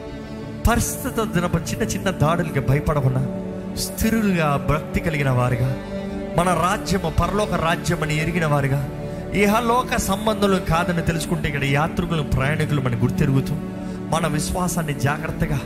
పరిస్థిత 0.69 1.23
దినపు 1.23 1.57
చిన్న 1.57 1.83
చిన్న 1.83 2.09
దాడులకి 2.09 2.59
భయపడకుండా 2.59 3.27
స్థిరులుగా 3.75 4.67
భక్తి 4.69 4.99
కలిగిన 4.99 5.29
వారుగా 5.29 5.75
మన 6.37 6.49
రాజ్యము 6.49 7.09
పరలోక 7.09 7.53
రాజ్యం 7.53 8.03
అని 8.03 8.21
ఎరిగిన 8.21 8.45
వారుగా 8.45 8.89
ఇహలోక 9.33 9.95
సంబంధాలు 9.95 10.57
కాదని 10.57 11.01
తెలుసుకుంటే 11.01 11.47
ఇక్కడ 11.47 11.63
యాత్రికులు 11.63 12.23
ప్రయాణికులు 12.23 12.81
మన 12.81 12.95
గుర్తెరుగుతూ 13.03 13.55
మన 14.09 14.27
విశ్వాసాన్ని 14.27 14.93
జాగ్రత్తగా 14.93 15.59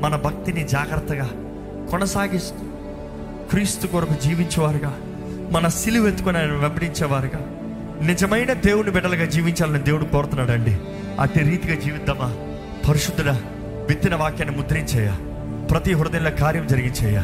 మన 0.00 0.16
భక్తిని 0.16 0.68
జాగ్రత్తగా 0.68 1.28
కొనసాగిస్తూ 1.90 2.64
క్రీస్తు 3.50 3.86
కొరకు 3.86 4.14
జీవించేవారుగా 4.14 4.96
మన 5.50 5.68
సిలువ 5.68 6.08
ఎత్తుకొని 6.08 6.38
ఆయన 6.38 6.52
వెంబడించేవారుగా 6.52 7.40
నిజమైన 8.06 8.52
దేవుని 8.52 8.90
బిడ్డలుగా 8.90 9.24
జీవించాలని 9.24 9.78
దేవుడు 9.78 10.04
కోరుతున్నాడండి. 10.04 10.78
అట్టి 11.20 11.40
రీతిగా 11.40 11.74
జీవిద్దామా? 11.74 12.34
పరిశుద్ధుడా 12.88 13.40
విత్తిన 13.88 14.14
వాక్యాన్ని 14.14 14.56
ముద్రించేయ 14.56 15.12
ప్రతి 15.70 15.92
హృదయంలో 15.92 16.30
కార్యం 16.30 16.66
జరిగించేయ 16.66 17.22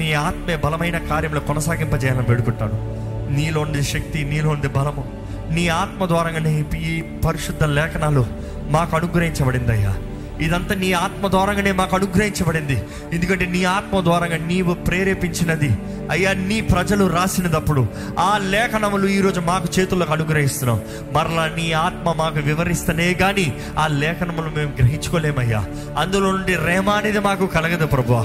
నీ 0.00 0.12
ఆత్మే 0.12 0.56
బలమైన 0.56 0.98
కార్యంలో 0.98 1.40
కొనసాగింపజేయాలని 1.40 2.22
పెడుకుంటాను 2.22 3.00
నీలో 3.30 3.82
శక్తి 3.82 4.24
నీలో 4.24 4.54
బలము 4.54 5.20
నీ 5.50 5.68
ఆత్మ 5.68 6.06
ద్వారంగానే 6.06 6.64
ఈ 6.78 7.00
పరిశుద్ధ 7.00 7.64
లేఖనాలు 7.64 8.26
మాకు 8.68 8.96
అనుగ్రహించబడిందయ్యా. 8.96 9.96
ఇదంతా 10.40 10.74
నీ 10.74 10.92
ఆత్మ 10.92 11.28
ద్వారంగానే 11.28 11.72
మాకు 11.72 11.96
అనుగ్రహించబడింది. 11.96 12.82
ఎందుకంటే 13.12 13.46
నీ 13.46 13.64
ఆత్మ 13.64 14.00
ద్వారంగా 14.00 14.36
నీవు 14.36 14.74
ప్రేరేపించినది. 14.74 15.78
అయ్యా 16.10 16.32
నీ 16.32 16.60
ప్రజలు 16.60 17.04
రాసినదప్పుడు 17.04 17.86
ఆ 18.18 18.38
లేఖనములు 18.38 19.06
ఈరోజు 19.08 19.40
మాకు 19.40 19.80
చేతుల్లోకి 19.80 20.12
అనుగ్రహిస్తున్నాం. 20.12 20.80
మరలా 21.12 21.46
నీ 21.56 21.72
ఆత్మ 21.72 22.12
మాకు 22.12 22.38
వివరిస్తేనే 22.38 23.14
కానీ 23.14 23.54
ఆ 23.78 23.86
లేఖనములు 23.86 24.50
మేము 24.56 24.72
గ్రహించుకోలేమయ్యా. 24.78 25.64
అందులో 25.98 26.32
నుండి 26.32 26.56
రేమ 26.56 26.90
అనేది 26.90 27.18
మాకు 27.18 27.46
కలగదు 27.46 27.86
ప్రభువా. 27.86 28.22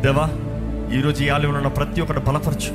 దేవా 0.00 0.30
ఈరోజు 0.92 1.24
ఈ 1.24 1.28
ఆలయంలో 1.28 1.56
ఉన్న 1.56 1.68
ప్రతి 1.68 2.00
ఒక్కరు 2.00 2.20
బలపరచు. 2.20 2.72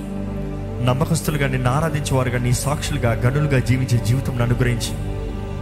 నమ్మకస్తులుగా 0.86 1.48
నిన్ను 1.48 1.72
ఆరాధించేవారుగా 1.72 2.38
నీ 2.38 2.52
సాక్షులుగా 2.52 3.12
గనులుగా 3.12 3.60
జీవించే 3.60 4.06
జీవితం 4.06 4.42
అనుగ్రహించి. 4.42 4.94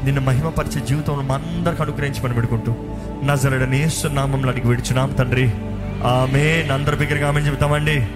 నిన్ను 0.05 0.21
మహిమపరిచే 0.21 0.85
జీవితం 0.85 1.27
మా 1.27 1.35
అందరికి 1.35 1.81
అనుగ్రహించి 1.81 2.23
మనం 2.23 2.33
పెడుకుంటూ 2.33 2.75
నజరడని 3.23 3.89
నామంలో 4.11 4.49
అడిగి 4.49 4.67
విడిచున్నాం 4.67 5.11
తండ్రి. 5.11 5.51
ఆమె 6.03 6.69
అందరి 6.73 6.95
బిగ్గరగా 6.95 7.27
ఆమె 7.27 7.41
చెబుతామండి. 7.41 8.07